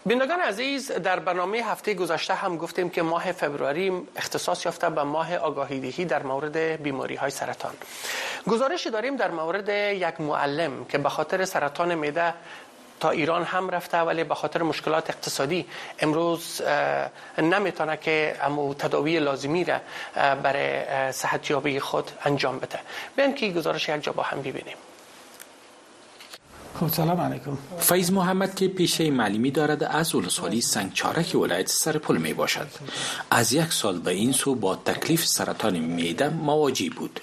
بینندگان 0.07 0.39
عزیز 0.39 0.91
در 0.91 1.19
برنامه 1.19 1.57
هفته 1.57 1.93
گذشته 1.93 2.33
هم 2.33 2.57
گفتیم 2.57 2.89
که 2.89 3.01
ماه 3.01 3.31
فبروری 3.31 3.91
اختصاص 4.15 4.65
یافته 4.65 4.89
به 4.89 5.03
ماه 5.03 5.35
آگاهی 5.35 5.79
دهی 5.79 6.05
در 6.05 6.23
مورد 6.23 6.57
بیماری 6.57 7.15
های 7.15 7.31
سرطان. 7.31 7.73
گزارشی 8.47 8.89
داریم 8.89 9.15
در 9.15 9.31
مورد 9.31 9.69
یک 9.69 10.21
معلم 10.21 10.85
که 10.85 10.97
به 10.97 11.09
خاطر 11.09 11.45
سرطان 11.45 11.95
معده 11.95 12.33
تا 12.99 13.09
ایران 13.09 13.43
هم 13.43 13.69
رفته 13.69 13.97
ولی 13.97 14.23
به 14.23 14.35
خاطر 14.35 14.63
مشکلات 14.63 15.09
اقتصادی 15.09 15.65
امروز 15.99 16.61
نمی‌تونه 17.37 17.97
که 17.97 18.35
امو 18.41 18.73
تداوی 18.73 19.19
لازمی 19.19 19.63
را 19.63 19.79
برای 20.15 21.11
صحتیابی 21.11 21.79
خود 21.79 22.11
انجام 22.23 22.59
بده. 22.59 22.79
بیایم 23.15 23.33
که 23.33 23.49
گزارش 23.49 23.89
یک 23.89 24.03
جا 24.03 24.11
با 24.11 24.23
هم 24.23 24.39
ببینیم. 24.39 24.77
خب 26.79 26.87
سلام 26.87 27.21
علیکم. 27.21 27.57
فیض 27.79 28.11
محمد 28.11 28.55
که 28.55 28.67
پیشه 28.67 29.11
معلمی 29.11 29.51
دارد 29.51 29.83
از 29.83 30.15
ولسوالی 30.15 30.61
سنگچارک 30.61 31.35
ولایت 31.35 31.69
سرپل 31.69 32.17
می 32.17 32.33
باشد. 32.33 32.67
از 33.31 33.53
یک 33.53 33.73
سال 33.73 33.99
به 33.99 34.11
این 34.11 34.31
سو 34.31 34.55
با 34.55 34.75
تکلیف 34.75 35.25
سرطان 35.25 35.79
میده 35.79 36.29
مواجه 36.29 36.89
بود. 36.89 37.19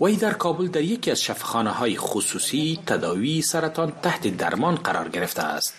وی 0.00 0.16
در 0.16 0.32
کابل 0.32 0.66
در 0.66 0.80
یکی 0.80 1.10
از 1.10 1.22
شفخانه 1.22 1.70
های 1.70 1.96
خصوصی 1.96 2.78
تداوی 2.86 3.42
سرطان 3.42 3.92
تحت 4.02 4.36
درمان 4.36 4.74
قرار 4.74 5.08
گرفته 5.08 5.42
است. 5.42 5.74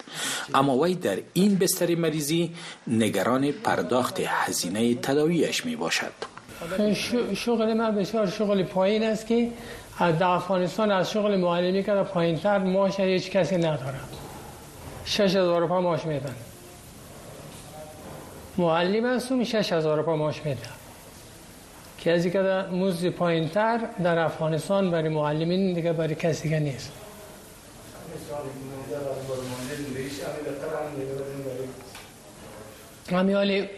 اما 0.54 0.78
وی 0.78 0.96
در 0.96 1.18
این 1.34 1.56
بستر 1.56 1.96
مریضی 1.96 2.52
نگران 2.88 3.52
پرداخت 3.52 4.20
هزینه 4.20 4.96
تداویش 4.96 5.66
می 5.66 5.76
باشد. 5.76 6.14
شغل 7.36 7.74
من 7.74 7.96
بسیار 7.96 8.30
شغل 8.30 8.64
پایین 8.64 9.04
است 9.04 9.28
که 9.28 9.52
در 10.00 10.24
افغانستان 10.24 10.92
از 10.92 11.12
شغل 11.12 11.36
معلمی 11.36 11.84
که 11.84 11.92
پایین 11.92 12.40
تر 12.40 12.58
ماش 12.58 13.00
هیچ 13.00 13.32
کسی 13.32 13.58
نداره 13.58 14.00
شش 15.06 15.20
هزار 15.20 15.62
روپا 15.62 15.82
ماش 15.82 16.06
میدن. 16.06 16.36
معلم 18.58 19.06
هستم 19.06 19.44
شش 19.44 19.74
هزار 19.74 19.98
روپا 19.98 20.16
ماش 20.16 20.46
میدن. 20.46 20.70
که 21.98 22.12
از 22.12 22.28
که 22.28 22.66
موز 22.72 23.06
پایین 23.06 23.50
تر 23.50 23.80
در 24.04 24.20
افغانستان 24.20 24.92
برای 24.92 25.10
معلمین 25.10 25.74
دیگه 25.74 25.94
برای 25.94 26.16
کسی 26.16 26.44
دیگه 26.44 26.60
نیست. 26.60 26.92
همیالی 33.12 33.70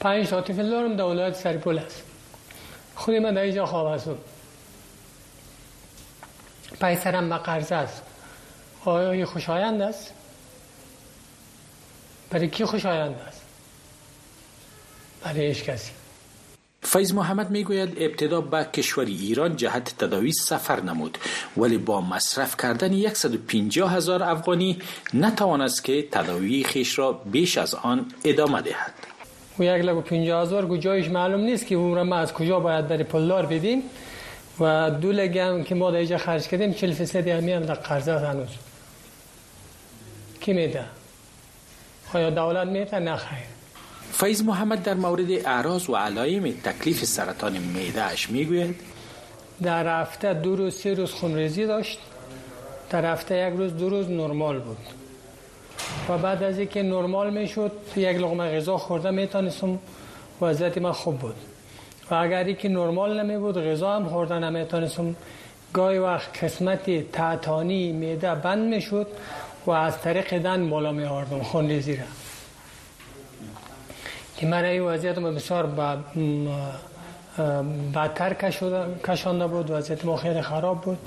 پنج 0.00 0.28
تا 0.28 0.40
طفل 0.40 0.70
دارم 0.70 0.96
دولت 0.96 1.34
سرپول 1.34 1.78
است. 1.78 2.02
خودی 2.94 3.18
من 3.18 3.34
در 3.34 3.40
اینجا 3.40 3.66
خواب 3.66 3.94
هستم. 3.94 4.18
پیسرم 6.80 7.28
به 7.28 7.36
قرض 7.36 7.72
است. 7.72 8.02
آیا 8.84 9.26
خوشایند 9.26 9.82
است؟ 9.82 10.12
برای 12.30 12.48
کی 12.48 12.64
خوشایند 12.64 13.16
است؟ 13.28 13.42
برای 15.24 15.46
هیچ 15.46 15.64
کسی. 15.64 15.90
فیض 16.82 17.12
محمد 17.14 17.50
می‌گوید 17.50 18.02
ابتدا 18.02 18.40
به 18.40 18.64
کشور 18.64 19.04
ایران 19.04 19.56
جهت 19.56 19.94
تداوی 19.98 20.32
سفر 20.32 20.80
نمود 20.80 21.18
ولی 21.56 21.78
با 21.78 22.00
مصرف 22.00 22.56
کردن 22.56 23.14
150 23.14 23.94
هزار 23.94 24.22
افغانی 24.22 24.78
نتوانست 25.14 25.84
که 25.84 26.08
تداوی 26.10 26.64
خیش 26.64 26.98
را 26.98 27.12
بیش 27.12 27.58
از 27.58 27.74
آن 27.74 28.06
ادامه 28.24 28.62
دهد. 28.62 28.94
و 29.58 29.62
یک 29.62 29.84
لگو 29.84 30.00
50 30.00 30.42
هزار 30.42 30.76
جایش 30.76 31.08
معلوم 31.08 31.40
نیست 31.40 31.66
که 31.66 31.74
اون 31.74 31.94
را 31.94 32.04
ما 32.04 32.16
از 32.16 32.32
کجا 32.32 32.60
باید 32.60 32.88
بری 32.88 33.04
پلدار 33.04 33.46
بدیم. 33.46 33.82
و 34.60 34.90
دو 34.90 35.12
لگم 35.12 35.64
که 35.64 35.74
ما 35.74 35.90
در 35.90 36.16
خرج 36.16 36.48
کردیم 36.48 36.72
40 36.72 36.92
فیصد 36.92 37.28
همی 37.28 37.52
هم 37.52 37.62
در 37.62 37.74
قرضه 37.74 38.18
هنوز. 38.18 38.48
کی 40.40 40.52
میده؟ 40.52 40.84
آیا 42.14 42.30
دولت 42.30 42.66
میده؟ 42.66 42.98
نه 42.98 43.16
خیر. 43.16 43.38
فیض 44.12 44.42
محمد 44.42 44.82
در 44.82 44.94
مورد 44.94 45.30
اعراض 45.30 45.90
و 45.90 45.96
علایم 45.96 46.60
تکلیف 46.64 47.04
سرطان 47.04 47.58
معده 47.58 48.02
اش 48.02 48.30
می‌گوید؟ 48.30 48.80
در 49.62 50.00
هفته 50.00 50.34
دو 50.34 50.56
روز 50.56 50.74
سه 50.74 50.94
روز 50.94 51.12
خونریزی 51.12 51.66
داشت. 51.66 51.98
در 52.90 53.12
هفته 53.12 53.48
یک 53.48 53.58
روز 53.58 53.76
دو 53.76 53.88
روز 53.88 54.10
نرمال 54.10 54.58
بود. 54.58 54.78
و 56.08 56.18
بعد 56.18 56.42
از 56.42 56.58
اینکه 56.58 56.82
نرمال 56.82 57.30
می‌شد 57.30 57.72
یک 57.96 58.16
لغمه 58.16 58.56
غذا 58.56 58.78
خورده 58.78 59.10
می‌تونستم 59.10 59.78
وضعیت 60.40 60.78
من 60.78 60.92
خوب 60.92 61.18
بود. 61.18 61.36
و 62.10 62.14
اگر 62.14 62.52
که 62.52 62.68
نرمال 62.68 63.22
نمی 63.22 63.38
بود 63.38 63.58
غذا 63.58 63.96
هم 63.96 64.08
خورده 64.08 64.38
نمی‌تونستم 64.38 65.16
گاهی 65.72 65.98
وقت 65.98 66.44
قسمت 66.44 67.12
تعتانی 67.12 67.92
میده 67.92 68.34
بند 68.34 68.74
می‌شد 68.74 69.06
و 69.66 69.70
از 69.70 70.02
طریق 70.02 70.38
دن 70.38 70.70
بالا 70.70 70.92
می 70.92 71.04
آردم 71.04 71.42
خونریزی 71.42 71.96
را 71.96 72.04
که 74.36 74.46
من 74.46 74.64
این 74.64 74.82
وضعیت 74.82 75.18
ما 75.18 75.30
بسیار 75.30 75.66
بدتر 77.94 78.34
کشانده 79.04 79.46
بود 79.46 79.70
وضعیت 79.70 80.04
ما 80.04 80.16
خیلی 80.16 80.42
خراب 80.42 80.80
بود. 80.80 80.98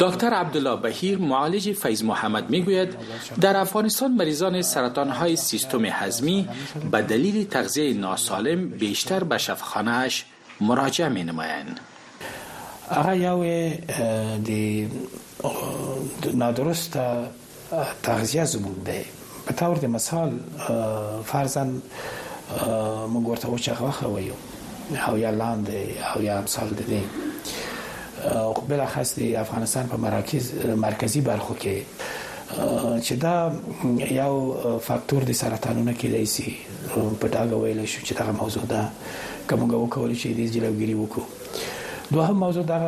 دکتر 0.00 0.26
عبدالله 0.26 0.76
بهیر 0.76 1.18
معالج 1.18 1.72
فیض 1.72 2.04
محمد 2.04 2.50
می‌گوید 2.50 2.96
در 3.40 3.56
افغانستان 3.56 4.12
مریضان 4.12 4.62
سرطان 4.62 5.08
های 5.08 5.36
سیستم 5.36 5.84
هضمی 5.84 6.48
به 6.90 7.02
دلیل 7.02 7.44
تغذیه 7.44 7.94
ناسالم 7.94 8.68
بیشتر 8.68 9.24
به 9.24 9.38
شفاخانهاش 9.38 10.24
مراجعه 10.60 11.08
می 11.08 11.24
نمایند 11.24 11.80
هغه 12.90 13.16
یو 13.16 13.38
د 14.46 14.50
نادرست 16.34 16.98
تغذیه 18.02 18.44
زموږ 18.44 18.76
دی. 18.86 19.02
په 19.46 19.52
تور 19.54 19.76
د 19.78 19.84
مثال 19.86 20.30
فرضاً 21.24 21.64
موږ 23.12 23.24
ورته 23.26 23.48
وچه 23.48 23.72
غوښه 23.74 24.04
وایو 24.04 24.34
او 25.08 25.18
یا 25.18 25.30
لاندې 25.30 25.80
او 26.16 26.22
یا 26.22 26.38
امثال 26.38 26.68
د 26.68 26.80
دې. 26.90 27.02
خو 28.54 28.62
بل 28.68 28.80
اخص 28.80 29.14
د 29.18 29.22
افغانستان 29.44 29.86
په 29.86 29.96
مرکز 29.96 30.52
مرکزی 30.76 31.20
برخو 31.20 31.54
کې. 31.54 31.78
چې 33.04 33.12
دا 33.12 33.52
یو 34.20 34.34
فاکتور 34.86 35.22
د 35.24 35.32
سرطانونو 35.32 35.92
کې 35.92 36.06
دی 36.06 36.26
سي. 36.26 36.56
په 37.20 37.28
ډاګه 37.28 37.56
ویل 37.62 37.86
شو 37.86 38.00
چې 38.06 38.12
دا 38.18 38.32
موضوع 38.32 38.62
ده 38.62 38.82
کومه 39.48 39.76
وکول 39.84 40.14
چې 40.16 40.28
د 40.38 40.40
جلوګيري 40.54 40.94
وکړو 40.98 41.24
دوهم 42.12 42.36
موضوع 42.44 42.62
دا 42.62 42.78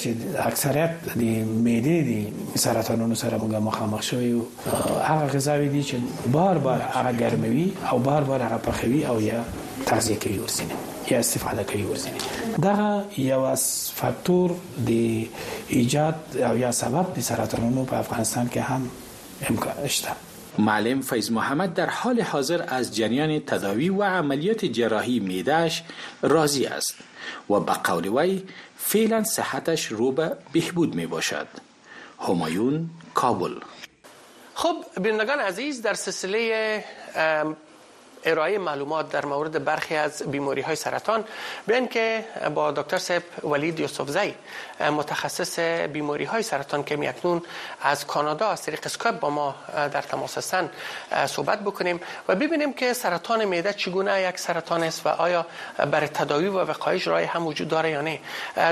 چې 0.00 0.08
اکثریت 0.46 0.90
د 1.20 1.22
معدې 1.66 1.98
د 2.08 2.58
سرطانونو 2.64 3.18
سره 3.22 3.38
موږ 3.42 3.62
مخامخ 3.68 4.02
شوی 4.08 4.30
هغه 5.08 5.26
غذاوي 5.34 5.68
دي 5.74 5.82
چې 5.90 6.30
بار 6.36 6.62
بار 6.66 6.84
هغه 6.96 7.12
ګرموي 7.22 7.66
او 7.92 7.98
بار 8.08 8.28
بار 8.30 8.46
هغه 8.46 8.58
پخوي 8.68 9.02
او 9.12 9.20
یا 9.26 9.42
تغذیه 9.86 10.16
کوي 10.24 10.38
ورسینه 10.38 10.80
یا 11.10 11.20
استفاده 11.26 11.64
کوي 11.70 11.84
ورسینه 11.84 12.18
دا 12.66 13.04
یو 13.18 13.42
فاکتور 14.00 14.56
د 14.90 14.90
ایجاد 15.78 16.42
او 16.50 16.56
یا 16.64 16.72
سبب 16.82 17.14
د 17.20 17.30
سرطانونو 17.30 17.84
په 17.84 18.04
افغانستان 18.06 18.52
کې 18.54 18.58
هم 18.58 18.90
امکان 19.54 19.88
شته 19.98 20.29
معلم 20.58 21.00
فیض 21.00 21.30
محمد 21.30 21.74
در 21.74 21.90
حال 21.90 22.20
حاضر 22.20 22.64
از 22.68 22.96
جریان 22.96 23.40
تداوی 23.40 23.88
و 23.88 24.02
عملیات 24.02 24.64
جراحی 24.64 25.20
میدهش 25.20 25.82
راضی 26.22 26.66
است 26.66 26.94
و 27.50 27.60
به 27.60 27.72
قول 27.72 28.08
وی 28.08 28.42
فعلا 28.76 29.24
صحتش 29.24 29.86
رو 29.86 30.12
به 30.12 30.36
بهبود 30.52 30.94
می 30.94 31.06
باشد 31.06 31.46
همایون 32.20 32.90
کابل. 33.14 33.54
خب 34.54 34.76
بینندگان 35.02 35.38
عزیز 35.38 35.82
در 35.82 35.94
سلسله 35.94 36.84
ارائه 38.24 38.58
معلومات 38.58 39.12
در 39.12 39.26
مورد 39.26 39.64
برخی 39.64 39.96
از 39.96 40.22
بیماری 40.22 40.60
های 40.60 40.76
سرطان. 40.76 41.24
بیان 41.66 41.88
که 41.88 42.24
با 42.54 42.72
دکتر 42.72 42.98
صاحب 42.98 43.22
ولید 43.44 43.80
یوسفزی 43.80 44.34
متخصص 44.80 45.58
بیماری 45.92 46.24
های 46.24 46.42
سرطان 46.42 46.84
که 46.84 47.08
اکنون 47.08 47.42
از 47.82 48.06
کانادا 48.06 48.46
از 48.48 48.62
طریق 48.62 48.80
اسکایپ 48.84 49.20
با 49.20 49.30
ما 49.30 49.54
در 49.74 50.02
تماس 50.02 50.38
هستند 50.38 50.70
صحبت 51.26 51.60
بکنیم 51.60 52.00
و 52.28 52.34
ببینیم 52.34 52.72
که 52.72 52.92
سرطان 52.92 53.44
معده 53.44 53.72
چگونه 53.72 54.22
یک 54.22 54.38
سرطان 54.38 54.82
است 54.82 55.06
و 55.06 55.08
آیا 55.08 55.46
برای 55.90 56.08
تداوی 56.08 56.48
و 56.48 56.58
وقایش 56.58 57.06
راه 57.06 57.22
هم 57.22 57.46
وجود 57.46 57.68
داره 57.68 57.90
یا 57.90 58.00
نه. 58.00 58.20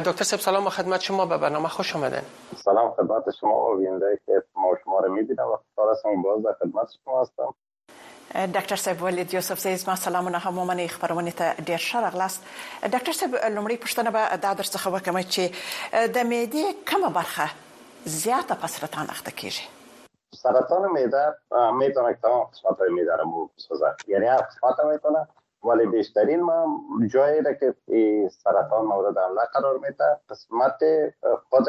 دکتر 0.01 0.25
صاحب 0.25 0.41
سلام 0.41 0.67
و 0.67 0.71
خدمت 0.71 1.01
شما 1.01 1.27
به 1.27 1.37
برنامه 1.37 1.69
خوش 1.69 1.97
آمدین. 1.97 2.23
سلام 2.65 2.91
خدمت 2.91 3.31
شما 3.41 3.71
و 3.71 3.77
بیننده 3.77 4.21
که 4.27 4.33
ما 4.55 4.77
شما 4.85 5.01
رو 5.01 5.13
می‌بینم 5.13 5.47
و 5.47 5.57
باز 6.23 6.43
در 6.45 6.53
خدمت 6.53 6.89
شما 7.05 7.23
هستم. 7.23 7.55
ډاکټر 8.35 8.77
صاحب 8.77 9.03
ولید 9.03 9.35
یوسف 9.35 9.61
زیز 9.61 9.89
ما 9.89 9.95
سلامونه 9.97 10.39
هم 10.39 10.59
ومني 10.59 10.89
خبرونه 10.89 11.31
ته 11.31 11.55
ډیر 11.69 11.79
ښه 11.79 11.97
راغلاست. 12.07 12.43
ډاکټر 12.83 13.13
صاحب 13.13 13.35
لومړی 13.35 13.77
پوښتنه 13.85 14.11
به 14.17 14.37
دا 14.37 14.55
درڅخه 14.55 14.87
وکم 14.87 15.21
چې 15.23 15.45
د 16.17 16.29
معدې 16.31 16.67
کومه 16.91 17.11
برخه 17.19 17.47
زیاته 18.05 18.55
په 18.55 18.67
سرطان 18.67 19.07
اخته 19.15 19.31
کیږي؟ 19.31 19.67
سرطان 20.43 20.87
معده 20.97 21.25
می‌تونه 21.81 22.13
تمام 22.23 22.45
قسمت 22.45 22.79
های 22.81 22.89
معده 22.89 23.17
رو 23.17 23.51
بسازه 23.57 23.95
یعنی 24.09 24.27
هر 24.27 24.43
قسمت 24.43 24.85
می‌تونه 24.93 25.27
ولی 25.65 25.87
بیشترین 25.87 26.41
ما 26.43 26.59
جایی 27.15 27.43
را 27.43 27.53
که 27.53 27.75
سرطان 28.45 28.85
مورد 28.87 29.19
حمله 29.19 29.45
قرار 29.55 29.79
میده 29.79 30.21
قسمت 30.31 30.79
خود 31.51 31.67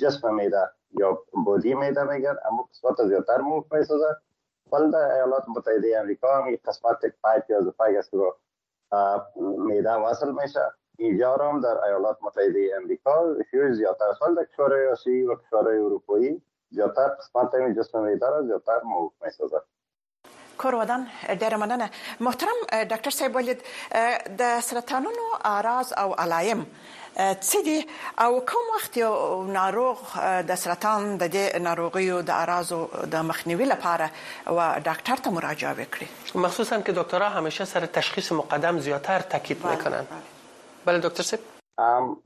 جسم 0.00 0.34
میده 0.34 0.70
یا 1.00 1.18
بودی 1.44 1.74
میده 1.74 2.02
میگن 2.02 2.36
اما 2.50 2.68
قسمت 2.70 3.08
زیادتر 3.08 3.40
مو 3.40 3.64
می‌سازه 3.72 4.16
در 4.72 5.12
ایالات 5.14 5.44
متحده 5.48 5.98
امریکا 5.98 6.42
هم 6.42 6.48
یک 6.48 6.62
قسمت 6.62 6.98
پایپ 7.22 7.50
یا 7.50 7.60
زفاگ 7.60 7.96
است 7.96 8.10
که 8.10 8.16
میده 9.40 9.92
وصل 9.92 10.32
میشه 10.32 10.72
اینجا 10.98 11.36
هم 11.36 11.60
در 11.60 11.84
ایالات 11.84 12.18
متحده 12.22 12.70
امریکا 12.76 13.34
شیوع 13.50 13.72
زیادتر 13.72 14.04
است 14.04 14.20
در 14.36 14.44
کشورهای 14.44 14.88
آسیایی 14.88 15.26
و 15.26 15.36
کشورهای 15.36 15.78
اروپایی 15.78 16.42
زیادتر 16.70 17.08
قسمت 17.08 17.54
این 17.54 17.74
جسم 17.74 18.02
میده 18.02 18.26
را 18.30 18.42
زیادتر 18.42 18.82
موقع 18.84 19.14
می‌سازد 19.24 19.62
کور 20.64 20.74
ودان 20.74 21.06
ډیره 21.28 21.56
مننه 21.62 21.90
محترم 22.20 22.60
ډاکټر 22.72 23.10
صاحب 23.20 23.36
ولید 23.36 23.64
د 24.42 24.60
سرطانونو 24.68 25.26
اعراض 25.54 25.92
او 26.04 26.12
علایم 26.26 26.66
څه 27.16 27.64
دي 27.66 27.76
او 28.22 28.40
کوم 28.48 28.66
وخت 28.74 28.96
یو 29.00 29.12
ناروغ 29.52 30.00
د 30.48 30.58
سرطان 30.62 31.06
د 31.22 31.30
دې 31.34 31.60
ناروغیو 31.66 32.18
د 32.30 32.34
اعراضو 32.38 32.80
د 33.14 33.26
مخنیوي 33.28 33.68
لپاره 33.70 34.08
و 34.56 34.66
ډاکټر 34.88 35.24
ته 35.26 35.30
مراجعه 35.36 35.74
وکړي 35.78 36.42
مخصوصا 36.46 36.80
که 36.88 36.92
دکترها 36.98 37.28
همیشه 37.38 37.68
سر 37.72 37.86
تشخیص 37.98 38.32
مقدم 38.40 38.78
زیاتر 38.88 39.26
تاکید 39.34 39.64
می‌کنن. 39.66 40.06
بله. 40.86 40.98
دکتر 41.08 41.22
سیب 41.22 41.40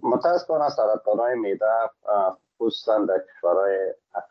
متاسفانه 0.03 0.69
سرطان 0.77 1.19
های 1.19 1.35
میده 1.35 1.91
خصوصا 2.63 2.99
در 2.99 3.23
کشورهای 3.29 3.79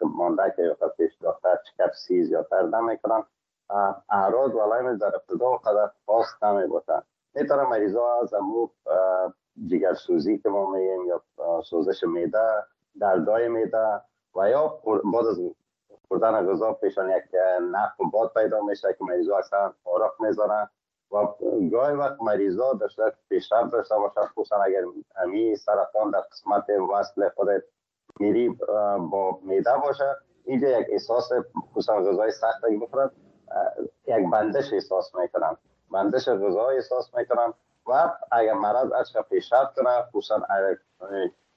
مانده 0.01 0.53
که 0.55 0.91
پیش 0.97 1.11
دکتر 1.27 1.55
چکپ 1.69 1.93
سی 2.05 2.23
زیادتر 2.23 2.61
نمی‌کنن. 2.61 3.23
اعراض 4.09 4.55
و 4.55 4.59
علائم 4.61 4.97
در 4.97 5.15
ابتدا 5.15 5.51
قدر 5.57 5.91
خاص 6.05 6.43
نمی 6.43 6.67
باشن 6.67 7.01
می‌تونه 7.35 7.63
مریضا 7.63 8.21
از 8.21 8.33
امو 8.33 8.67
جگر 9.67 9.93
سوزی 9.93 10.37
که 10.37 10.49
ما 10.49 10.71
میگیم 10.71 11.05
یا 11.05 11.21
سوزش 11.61 12.03
میده 12.03 12.63
دردای 13.01 13.47
میده 13.47 14.01
و 14.35 14.49
یا 14.49 14.67
بعد 15.13 15.25
از 15.25 15.39
خوردن 16.07 16.51
غذا 16.51 16.73
پیشان 16.73 17.09
یک 17.09 17.23
نفت 17.71 17.99
و 17.99 18.09
باد 18.09 18.31
پیدا 18.33 18.61
میشه 18.61 18.95
که 18.97 19.03
مریضا 19.03 19.37
اکثرا 19.37 19.73
آرق 19.85 20.21
می‌ذارن 20.21 20.69
و 21.11 21.27
گاهی 21.71 21.95
وقت 21.95 22.21
مریضا 22.21 22.73
داشته 22.73 23.13
پیشرفت 23.29 23.71
داشته 23.71 23.95
باشن 23.95 24.21
خصوصا 24.21 24.55
اگر 24.55 24.83
امی 25.15 25.55
سرطان 25.55 26.11
در 26.11 26.19
قسمت 26.19 26.69
وصل 26.69 27.29
خود 27.29 27.47
میری 28.19 28.49
با 29.11 29.39
میده 29.43 29.77
باشه. 29.83 30.15
اینجا 30.45 30.67
یک 30.67 30.87
احساس 30.89 31.29
خصوصا 31.71 31.95
غذای 31.95 32.31
سخت 32.31 32.63
اگه 32.63 32.77
بخورن 32.77 33.11
یک 34.07 34.29
بندش 34.31 34.73
احساس 34.73 35.15
می‌کنن 35.15 35.57
بندش 35.91 36.29
غذا 36.29 36.69
احساس 36.69 37.15
می‌کنن 37.15 37.53
و 37.87 38.11
اگر 38.31 38.53
مرض 38.53 38.91
اشک 38.91 39.29
پیشرفت 39.29 39.75
کنه 39.75 40.01
خصوصا 40.01 40.45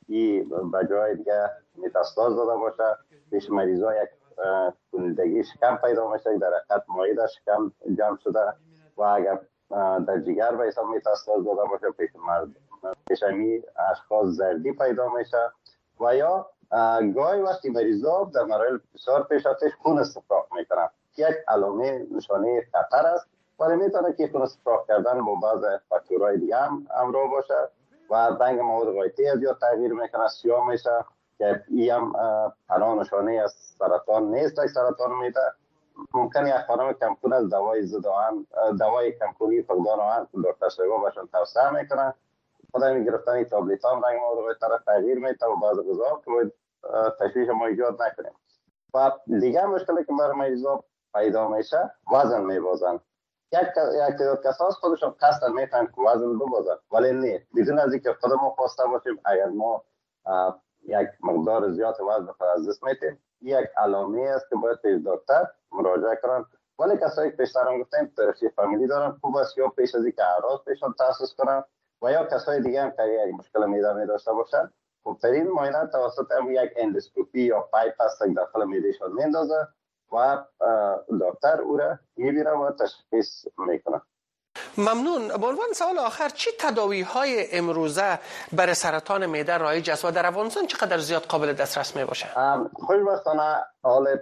این 0.09 0.71
به 0.71 0.87
جای 0.91 1.17
دیگه 1.17 1.51
متاستاز 1.77 2.37
داده 2.37 2.57
باشه 2.57 2.97
پیش 3.31 3.51
مریضا 3.51 3.95
یک 3.95 4.09
کنندگی 4.93 5.45
شکم 5.45 5.77
پیدا 5.77 6.13
میشه 6.13 6.39
در 6.39 6.51
حقیقت 6.71 7.17
در 7.17 7.27
شکم 7.27 7.73
جمع 7.99 8.17
شده. 8.17 8.41
و 8.97 9.03
اگر 9.03 9.41
در 10.07 10.19
جگر 10.19 10.55
به 10.55 10.65
حساب 10.65 10.87
میتاستاز 10.87 11.45
داده 11.45 11.69
باشه 11.71 11.91
پیش 11.91 12.11
مرد 12.27 12.49
پیشمی 13.07 13.63
اشخاص 13.91 14.27
زردی 14.27 14.73
پیدا 14.73 15.09
میشه. 15.09 15.51
و 16.01 16.17
یا 16.17 16.51
گاهی 17.15 17.41
وقتی 17.43 17.71
مریضا 17.71 18.31
در 18.35 18.43
مراحل 18.43 18.79
بسیار 18.95 19.23
پیش 19.23 19.47
خون 19.83 19.99
استفراغ 19.99 20.47
می‌کنن. 20.55 20.89
یک 21.17 21.37
علامه 21.49 22.07
نشانه 22.11 22.63
خطر 22.73 23.07
است. 23.07 23.27
ولی 23.61 23.77
می‌تونه 23.77 24.13
که 24.13 24.29
خون 24.33 24.43
استفراغ 24.43 24.87
کردن 24.89 25.25
با 25.25 25.35
بعض 25.35 25.65
فاکتورهای 25.89 26.39
دیگه 26.39 26.57
هم 26.57 26.87
همراه 26.99 27.31
باشه 27.31 27.69
و 28.11 28.15
رنگ 28.15 28.61
مواد 28.61 28.93
غایطی 28.93 29.29
از 29.29 29.43
یا 29.43 29.55
تغییر 29.55 29.93
می‌کنه 29.93 30.29
سیاه 30.29 30.69
میشه 30.69 31.05
که 31.39 31.63
ای 31.69 31.91
هم 31.91 32.13
تنها 32.69 32.95
نشانه 32.95 33.41
از 33.45 33.53
سرطان 33.79 34.35
نیست. 34.35 34.67
سرطان 34.67 35.19
میده 35.23 35.41
ممکن 36.15 36.47
یک 36.47 36.55
خانم 36.67 36.93
کمکون 36.93 37.33
از 37.33 37.51
دوای 37.51 37.87
ضد 37.87 38.07
آهن 38.07 38.47
دوای 38.79 39.13
کمکونی 39.13 39.63
فقدان 39.63 40.01
آهن 40.01 40.27
دکتر 40.45 40.69
شیوا 40.69 40.99
باشن 40.99 41.27
توصیه 41.33 41.71
می‌کنن 41.71 42.15
خدا 42.73 42.95
می 42.95 43.05
گرفتن 43.05 43.45
تابلت 43.45 43.85
هم 43.85 44.05
رنگ 44.05 44.21
مواد 44.21 44.59
طرف 44.61 44.85
تغییر 44.85 45.19
میده 45.19 45.47
و 45.47 45.57
بعض 45.57 45.77
غذا 45.79 46.23
که 46.25 46.53
تشویش 47.21 47.49
ما 47.49 47.67
ایجاد 47.67 48.03
نکنیم. 48.03 48.33
و 48.95 49.11
دیگه 49.41 49.67
مشکلی 49.67 50.05
که 50.05 50.13
برای 50.19 50.37
مریضا 50.37 50.85
پیدا 51.15 51.49
میشه 51.49 51.91
وزن 52.13 52.45
میبازن. 52.45 53.01
یک 53.53 53.61
یک 54.09 54.17
تعداد 54.19 54.43
کساس 54.45 54.75
خودشون 54.75 55.15
قصد 55.21 55.49
می‌تونن 55.49 55.87
که 55.87 56.01
وزن 56.01 56.39
ببازن. 56.39 56.77
ولی 56.93 57.13
نه. 57.13 57.47
بدون 57.57 57.79
از 57.79 57.93
اینکه 57.93 58.13
خودمون 58.21 58.51
خواسته 58.51 58.83
باشیم 58.87 59.21
اگر 59.25 59.49
ما 59.49 59.85
یک 60.83 61.09
مقدار 61.21 61.71
زیاد 61.71 62.01
وزن 62.01 62.33
از 62.55 62.69
دست 62.69 62.85
میتیم 62.85 63.19
یک 63.41 63.67
علامه 63.77 64.23
است 64.23 64.49
که 64.51 64.57
باید 64.57 64.79
پیش 64.83 65.01
دکتر 65.07 65.47
مراجعه 65.73 66.19
کنن. 66.23 66.45
ولی 66.79 66.97
کسایی 66.97 67.31
که 67.31 67.37
پیشتر 67.37 67.69
هم 67.69 67.83
گفتیم 67.83 68.13
تاریخی 68.17 68.49
فامیلی 68.49 68.87
دارن 68.87 69.11
خوب 69.21 69.37
است 69.37 69.59
یا 69.59 69.69
پیش 69.69 69.95
از 69.95 70.05
اینکه 70.05 70.25
اعراض 70.25 70.61
پیششان 70.65 70.95
تاسس 70.99 71.35
کنن. 71.39 71.65
و 72.03 72.11
یا 72.11 72.25
کسای 72.25 72.61
دیگه 72.61 72.83
هم 72.83 72.91
که 72.91 73.03
یک 73.03 73.35
مشکل 73.35 73.67
معده 73.67 73.93
می 73.93 74.07
داشته 74.07 74.33
باشن 74.33 74.71
خوبترین 75.03 75.49
معاینه 75.49 75.87
توسط 75.87 76.33
هم 76.33 76.51
یک 76.51 76.73
آندوسکوپی 76.77 77.41
یا 77.41 77.61
pipe 77.61 77.95
که 78.19 78.35
داخل 78.35 78.67
معدهشان 78.67 79.13
میندازه 79.13 79.69
و 80.13 80.45
دکتر 81.21 81.61
او 81.61 81.77
را 81.77 81.99
می‌بینه 82.17 82.51
و 82.51 82.71
تشخیص 82.73 83.45
می‌کنه 83.59 84.01
ممنون. 84.79 85.29
به 85.29 85.47
عنوان 85.47 85.73
سوال 85.75 85.99
آخر 85.99 86.29
چی 86.29 86.51
تداوی 86.59 87.03
های 87.03 87.59
امروزه 87.59 88.19
برای 88.53 88.75
سرطان 88.75 89.27
معده 89.27 89.59
رایج 89.59 89.91
است 89.91 90.05
و 90.05 90.11
در 90.11 90.27
افغانستان 90.27 90.67
چقدر 90.67 90.99
زیاد 90.99 91.23
قابل 91.23 91.53
دسترس 91.53 91.97
می 91.97 92.05
باشه 92.05 92.27
خوشبختانه 92.75 93.65
حال 93.83 94.19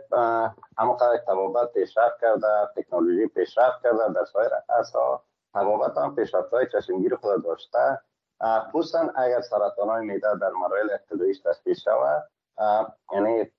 همونقدر 0.79 1.19
طبابت 1.27 1.73
پیشرفت 1.73 2.21
کرده 2.21 2.69
تکنولوژی 2.77 3.27
پیشرفت 3.27 3.83
کرده 3.83 4.13
در 4.15 4.25
سایر 4.25 4.51
اصلا 4.81 5.21
طبابت 5.55 5.99
هم 5.99 6.15
پیشرفت 6.17 6.51
های 6.53 6.67
چشمگیر 6.73 7.17
خود 7.17 7.45
داشته. 7.45 8.01
خصوصا 8.73 9.11
اگر 9.17 9.41
سرطان 9.41 9.89
های 9.89 10.07
میده 10.07 10.29
در 10.41 10.51
مراحل 10.51 10.91
ابتداییش 10.91 11.41
تشخیص 11.41 11.79
شود 11.85 12.23
یعنی 13.13 13.51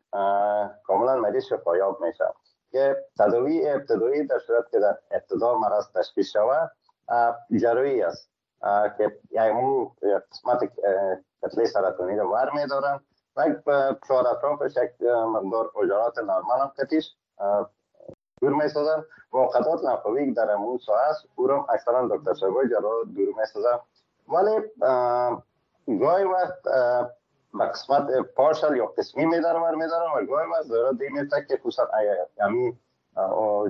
کاملا 0.84 1.16
مریض 1.16 1.44
شفایاب 1.44 2.02
میشه 2.02 2.26
که 2.72 3.06
تداوی 3.20 3.70
ابتدایی 3.70 4.28
در 4.28 4.40
صورت 4.40 4.72
که 4.72 4.80
در 4.80 4.98
ابتدا 5.12 5.58
مرض 5.58 5.92
تشخیص 5.96 6.32
شود 6.32 6.72
جراحی 7.62 8.04
است. 8.04 8.32
که 8.98 9.20
یعنی 9.32 9.92
قسمت 10.32 10.72
کتله 11.44 11.66
سرطانی 11.66 12.20
رو 12.20 12.32
ور 12.32 12.52
میدارن 12.54 13.00
و 13.38 13.56
چهار 14.08 14.28
اطرافش 14.28 14.78
یک 14.78 15.02
مقدار 15.10 15.72
اجارات 15.84 16.18
نرمال 16.18 16.60
هم 16.60 16.72
کتیش 16.80 17.16
دور 18.42 18.54
می 18.54 18.70
سازن 18.70 19.04
و 19.34 19.38
قطعات 19.38 19.82
در 20.36 20.52
امون 20.52 20.78
سا 20.78 20.98
است 20.98 21.26
او 21.36 21.48
رو 21.48 21.66
اکثرا 21.70 22.08
دکتر 22.08 22.34
شبای 22.34 22.70
جراح 22.70 23.04
دور 23.16 23.28
می 23.28 23.46
سازن 23.54 23.80
ولی 24.28 24.72
گاهی 26.00 26.24
وقت 26.24 26.68
قسمت 27.60 28.12
پارشل 28.36 28.76
یا 28.76 28.86
قسمی 28.86 29.26
میدارن 29.26 29.76
میدارن 29.76 30.12
و 30.12 30.26
گاهی 30.26 30.50
وقت 30.52 30.62
ضرورت 30.62 30.98
دیگه 30.98 31.46
که 31.48 31.58
خصوصا 31.58 31.88
امی 32.40 32.78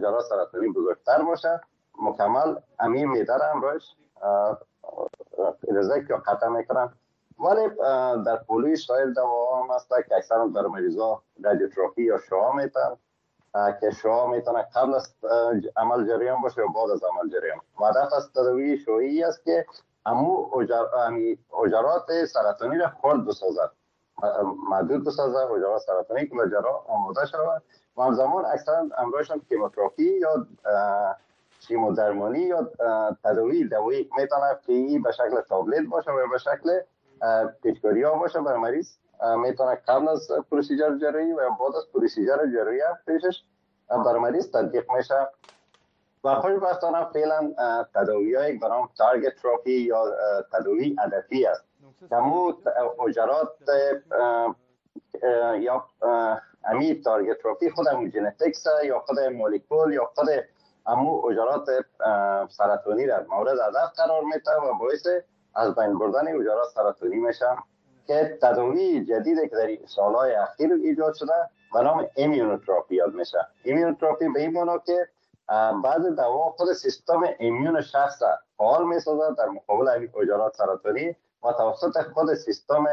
جراح 0.02 0.22
سرطانی 0.22 0.70
بزرگتر 0.70 1.22
باشه. 1.22 1.62
مکمل 2.02 2.56
امی 2.80 3.06
میدار 3.06 3.40
امروش 3.54 3.84
رزک 5.68 6.10
یا 6.10 6.18
قطع 6.18 6.48
می‌کنن 6.48 6.94
ولی 7.40 7.70
در 8.26 8.38
پولوی 8.48 8.76
سایل 8.76 9.14
دوا 9.14 9.64
هم 9.64 9.76
هست 9.76 9.90
که 9.90 10.16
اکثر 10.16 10.46
در 10.56 10.62
مریضا 10.62 11.22
رادیوتراپی 11.44 12.04
یا 12.04 12.18
شعا 12.18 12.52
میتن 12.52 12.98
که 13.82 13.92
شعا 13.92 14.28
می‌تونه 14.28 14.68
قبل 14.76 14.94
از 14.94 15.16
عمل 15.78 16.08
جریان 16.08 16.42
باشه 16.42 16.62
و 16.62 16.68
بعد 16.68 16.90
از 16.90 17.04
عمل 17.04 17.30
جریان. 17.30 17.60
هدف 17.80 18.14
از 18.14 18.32
تداوی 18.32 18.78
شعایی 18.78 19.24
است 19.24 19.44
که 19.44 19.66
امو 20.06 20.50
اجرات 21.64 22.26
سرطانی 22.26 22.78
را 22.78 22.92
خرد 23.02 23.26
بسازد. 23.26 23.72
محدود 24.70 25.06
بسازد 25.06 25.52
اجرات 25.52 25.82
سرطانی 25.82 26.28
که 26.28 26.36
به 26.36 26.50
جراح 26.50 26.86
آماده 26.88 27.26
شود. 27.26 27.62
و 27.98 28.02
همزمان 28.02 28.46
اکثر 28.46 28.84
امرایشان 28.98 29.42
chemotherapy 29.50 30.20
یا 30.20 30.48
کیمودرمانی 31.60 32.40
یا 32.40 32.70
تداوی 33.24 33.64
دوایی 33.64 34.10
می‌تونه 34.18 34.60
که 34.68 35.00
به 35.00 35.12
شکل 35.12 35.42
tablet 35.42 35.88
باشه 35.90 36.12
و 36.12 36.28
به 36.32 36.38
شکل 36.38 36.80
پیچکاری 37.64 38.04
ها 38.04 38.16
باشه. 38.16 38.42
بر 38.42 38.58
مریض 38.58 38.92
می‌تونه 39.38 39.76
قبل 39.76 40.08
از 40.08 40.32
procedure 40.52 40.98
جراحی 40.98 41.32
و 41.32 41.50
بعد 41.50 41.76
از 41.76 41.92
procedure 41.94 42.38
جراحی 42.54 42.82
پیشش 43.06 43.44
بر 43.90 44.18
مریض 44.18 44.52
تطبیق 44.52 44.92
میشه 44.92 45.28
و 46.24 46.36
خوشبختانه 46.36 47.06
فعلا 47.14 47.54
تداوی 47.96 48.36
های 48.36 48.58
به 48.58 48.74
نام 48.74 48.90
target 48.98 49.36
therapy 49.36 49.72
یا 49.72 50.04
تداوی 50.54 50.96
هدفی 51.00 51.46
است 51.46 51.64
کمو 52.10 52.54
حجرات 53.08 53.50
یا 55.60 55.86
امی 56.66 57.02
target 57.02 57.42
therapy 57.42 57.70
خود 57.70 57.88
امی 57.88 58.12
genetics 58.12 58.66
یا 58.84 59.00
خود 59.00 59.20
مولکول 59.20 59.94
یا 59.94 60.12
خود 60.16 60.30
امو 60.86 61.26
حجرات 61.26 61.68
سرطانی 62.50 63.06
را 63.06 63.26
مورد 63.30 63.60
هدف 63.60 63.94
قرار 63.98 64.24
میده 64.24 64.52
و 64.52 64.74
باعث 64.80 65.08
از 65.56 65.76
بین 65.76 66.00
بردن 66.00 66.28
حجرات 66.28 66.70
سرطانی 66.76 67.16
میشه 67.16 67.46
که 68.08 68.38
تداوی 68.42 69.06
جدید 69.06 69.42
که 69.42 69.56
در 69.56 69.78
سالهای 69.88 70.36
اخیر 70.36 70.74
ایجاد 70.84 71.14
شده 71.14 71.34
به 71.74 71.82
نام 71.82 72.08
ایمیونوتراپی 72.16 72.96
یاد 72.96 73.14
میشه. 73.14 73.38
ایمیونوتراپی 73.64 74.30
به 74.30 74.40
این 74.40 74.52
معنی 74.52 74.80
که 74.86 75.08
بعض 75.84 76.06
دوا 76.06 76.50
خود 76.58 76.74
سیستم 76.74 77.24
immune 77.40 77.82
شخص 77.82 78.24
فعال 78.58 78.88
می‌سازد 78.88 79.38
در 79.38 79.46
مقابل 79.46 79.88
امی 79.88 80.10
اجرات 80.22 80.56
سرطانی. 80.56 81.16
و 81.44 81.54
توسط 81.54 82.02
خود 82.14 82.34
سیستم 82.34 82.86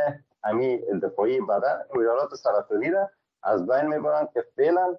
امی 0.44 0.79
دفاعی 1.03 1.40
بدن 1.40 1.85
اجرات 1.90 2.35
سرطانی 2.35 2.90
را 2.90 3.11
از 3.42 3.66
بین 3.66 3.87
می‌برند 3.87 4.33
که 4.33 4.44
فعلا 4.57 4.97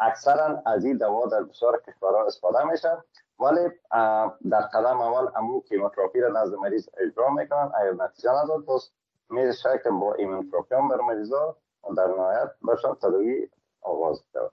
اکثرا 0.00 0.62
از 0.66 0.84
این 0.84 0.96
دوا 0.96 1.26
در 1.26 1.42
بسیار 1.42 1.82
کشورها 1.86 2.26
استفاده 2.26 2.64
میشه 2.64 2.98
ولی 3.40 3.70
در 4.50 4.60
قدم 4.60 5.00
اول 5.00 5.28
امو 5.36 5.60
کیموتراپی 5.60 6.20
را 6.20 6.42
نزد 6.42 6.54
مریض 6.54 6.88
اجرا 6.96 7.30
می‌کنن 7.30 7.72
اگر 7.74 7.92
نتیجه 7.92 8.30
نداد 8.30 8.64
پس 8.64 8.90
میشه 9.30 9.80
که 9.82 9.90
با 9.90 10.14
ایمونوتراپی 10.14 10.74
هم 10.74 10.88
بر 10.88 11.00
مریضا 11.00 11.56
در 11.96 12.06
نهایت 12.06 12.50
بشه 12.68 12.94
تداوی 12.94 13.48
آغاز 13.82 14.24
کرد 14.34 14.50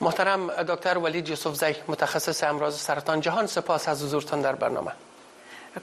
محترم 0.00 0.50
دکتر 0.62 0.98
ولید 0.98 1.28
یوسف 1.28 1.54
زی 1.54 1.74
متخصص 1.88 2.44
امراض 2.44 2.80
سرطان 2.80 3.20
جهان 3.20 3.46
سپاس 3.46 3.88
از 3.88 4.02
حضورتان 4.02 4.42
در 4.42 4.54
برنامه. 4.54 4.92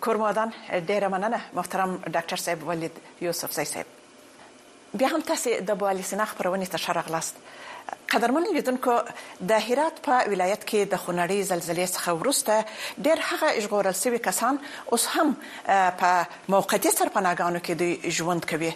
کورمادان 0.01 0.53
ډیره 0.87 1.07
مننه. 1.07 1.41
محترم 1.53 2.01
ډاکټر 2.01 2.35
صاحب 2.35 2.67
ولید 2.67 2.91
یوسف 3.21 3.51
زی 3.51 3.65
صاحب. 3.65 3.85
بیا 4.93 5.07
هم 5.07 5.21
تاسو 5.21 5.49
د 5.49 5.71
بوالي 5.71 6.03
سنخ 6.03 6.35
پرونی 6.35 6.65
ته 6.65 6.77
شرغلاست 6.77 7.35
قدرمن 8.13 8.45
لیدونکو 8.53 8.93
د 9.49 9.63
هرات 9.67 9.97
په 10.07 10.31
ولایت 10.33 10.65
کې 10.69 10.89
د 10.91 10.99
خونړی 11.03 11.47
زلزلې 11.49 11.87
څخه 11.95 12.09
ورسته 12.19 12.53
ډېر 13.05 13.23
هغه 13.29 13.49
اشغورل 13.61 13.97
شوی 14.01 14.19
کسان 14.27 14.59
اوس 14.97 15.07
هم 15.15 15.33
په 16.01 16.11
موقتی 16.55 16.91
سرپناهګانو 16.97 17.59
کې 17.65 17.73
د 17.81 18.15
ژوند 18.19 18.45
کوي. 18.51 18.71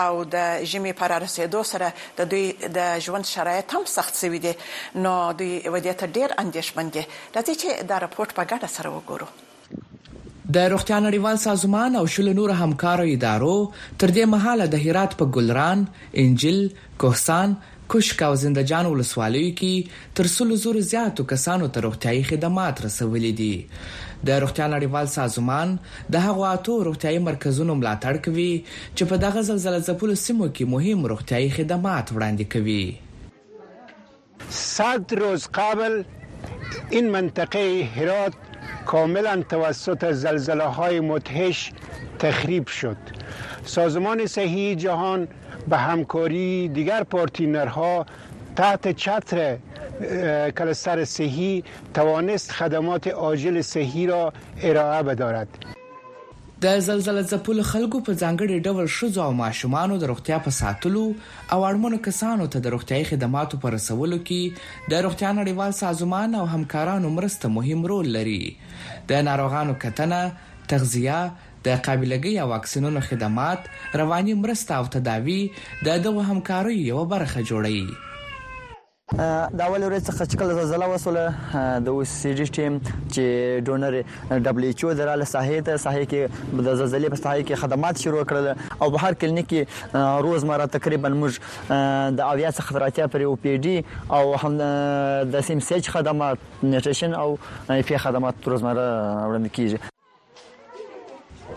او 0.00 0.24
د 0.34 0.66
ژمي 0.72 0.92
پر 1.00 1.16
رسیدو 1.24 1.62
سره 1.70 1.92
د 2.20 2.30
دوی 2.34 2.44
د 2.78 3.00
ژوند 3.08 3.30
شرایط 3.32 3.74
هم 3.78 3.84
سخت 3.94 4.20
شوي 4.20 4.42
دي. 4.46 4.54
نو 5.06 5.32
دوی 5.32 5.52
ودیت 5.68 6.04
ډېر 6.04 6.38
اندیشمن 6.44 6.94
دي. 6.98 7.06
راځي 7.34 7.54
چې 7.62 7.90
دا 7.90 7.98
راپورټ 8.06 8.32
په 8.38 8.44
ګډه 8.44 8.68
سره 8.76 8.94
وګورو. 8.96 9.28
د 10.54 10.66
روغتیا 10.70 10.96
نړیوال 11.02 11.38
سازمان 11.42 11.94
او 11.98 12.06
شل 12.14 12.26
نور 12.38 12.50
همکارو 12.56 13.04
ادارو 13.12 13.52
تر 14.02 14.10
دې 14.16 14.24
مهاله 14.32 14.66
د 14.74 14.82
هرات 14.82 15.14
په 15.20 15.30
ګلران، 15.36 15.86
انجیل، 16.24 16.58
کوهستان 17.04 17.54
کوشک 17.88 18.22
او 18.22 18.34
زندجان 18.42 18.86
ولسوالیو 18.86 19.54
کې 19.60 19.74
تر 20.20 20.26
څلو 20.34 20.54
زور 20.64 20.76
زیاتو 20.90 21.24
کسانو 21.32 21.66
ته 21.76 21.84
روغتيایي 21.86 22.22
خدمات 22.30 22.80
رسولې 22.86 23.32
دي. 23.40 23.56
د 24.28 24.40
روغتیا 24.44 24.66
نړیوال 24.74 25.06
سازمان 25.14 25.74
د 26.16 26.24
هغو 26.26 26.44
اتو 26.50 26.76
روغتيایي 26.88 27.20
مرکزونو 27.28 27.76
ملاتړ 27.80 28.14
کوي 28.26 28.52
چې 28.96 29.04
په 29.10 29.16
دغه 29.24 29.40
زلزلې 29.48 29.80
ځپلو 29.88 30.14
سیمو 30.24 30.48
کې 30.54 30.64
مهم 30.74 31.10
روغتيایي 31.14 31.50
خدمات 31.58 32.06
وړاندې 32.14 32.44
کوي. 32.56 32.86
صد 34.50 35.14
روز 35.20 35.46
قبل 35.60 36.02
این 36.90 37.10
منطقه 37.10 37.88
هرات 37.96 38.34
کاملا 38.92 39.34
توسط 39.54 40.04
زلزله 40.24 40.64
های 40.80 41.00
متحش 41.00 41.70
تخریب 42.24 42.68
شد. 42.68 42.96
سازمان 43.76 44.26
صحی 44.26 44.74
جهان 44.74 45.28
به 45.68 45.76
همکاری 45.76 46.68
دیگر 46.68 47.02
پارتینرها 47.02 48.06
تحت 48.56 48.88
چتر 48.96 49.56
کلستر 50.56 51.04
صحی 51.04 51.64
توانست 51.94 52.50
خدمات 52.52 53.08
عاجل 53.08 53.60
صحی 53.62 54.06
را 54.06 54.32
ارائه 54.62 55.02
بدارد. 55.02 55.48
د 56.62 56.80
زلزلې 56.80 57.24
ځپلو 57.30 57.62
خلکو 57.70 57.98
په 58.00 58.12
ځانګړي 58.22 58.56
ډول 58.66 58.86
شوزو 58.96 59.22
او 59.22 59.32
ماشومان 59.38 59.90
د 60.02 60.04
روغتیا 60.10 60.38
په 60.44 60.50
ساتلو 60.58 61.02
او 61.52 61.58
اړمنو 61.68 61.98
کسانو 62.06 62.46
ته 62.52 62.58
د 62.66 62.72
روغتيایي 62.74 63.04
خدماتو 63.08 63.58
پر 63.64 63.74
رسولو 63.76 64.18
کې 64.28 64.90
د 64.92 65.02
روغتیا 65.06 65.32
نړیوال 65.40 65.72
سازمان 65.80 66.34
او 66.40 66.44
همکارانو 66.52 67.10
مرسته 67.16 67.52
مهم 67.56 67.90
رول 67.92 68.08
لري. 68.16 68.56
د 69.08 69.26
ناروغانو 69.28 69.74
کتنه 69.84 70.20
تغذیه 70.72 71.18
د 71.66 71.68
قابلیتګي 71.86 72.34
او 72.40 72.48
واکسینونو 72.54 73.00
خدمات 73.10 73.60
رواني 74.02 74.34
مرسته 74.46 74.80
او 74.80 74.84
تداوی 74.96 75.42
د 75.84 76.02
دغه 76.08 76.22
همکارۍ 76.32 76.76
یو 76.90 77.04
برخه 77.14 77.40
جوړوي. 77.52 77.86
د 79.12 79.60
اول 79.64 79.82
ورځ 79.84 80.02
څخه 80.08 80.24
چې 80.30 80.36
کله 80.40 80.54
زلزلہ 80.58 80.86
وسوله 80.90 81.24
د 81.86 81.88
او 81.88 82.04
سی 82.12 82.30
ډي 82.38 82.46
ټیم 82.56 82.78
چې 82.86 83.24
ډونر 83.66 83.92
دبليو 84.46 84.70
ایچ 84.70 84.84
او 84.84 84.94
دراله 85.00 85.26
ساحې 85.32 85.66
ته 85.68 85.82
ساحې 85.84 86.04
کې 86.10 86.22
د 86.66 86.78
زلزلې 86.80 87.08
په 87.14 87.20
ساحې 87.24 87.42
کې 87.46 87.60
خدمات 87.62 88.02
شروع 88.06 88.24
کړل. 88.24 88.46
او 88.80 88.90
په 88.96 89.04
هر 89.04 89.20
کلینیک 89.20 89.48
کې 89.52 89.62
روزمره 90.28 90.66
تقریبا 90.76 91.14
موږ 91.20 91.32
د 92.18 92.20
اویا 92.32 92.50
څخه 92.58 92.84
راتیا 92.86 93.06
پر 93.14 93.28
او 93.30 93.34
پی 93.46 93.56
ډي 93.64 93.76
او 94.18 94.36
هم 94.44 94.52
د 95.32 95.48
سیم 95.48 95.66
سیج 95.72 95.96
خدمات 95.96 96.38
نیوټریشن 96.62 97.18
او 97.24 97.28
پی 97.88 97.96
خدمات 98.06 98.54
روزمره 98.54 98.86
وړاندې 99.28 99.50
کیږي 99.58 99.93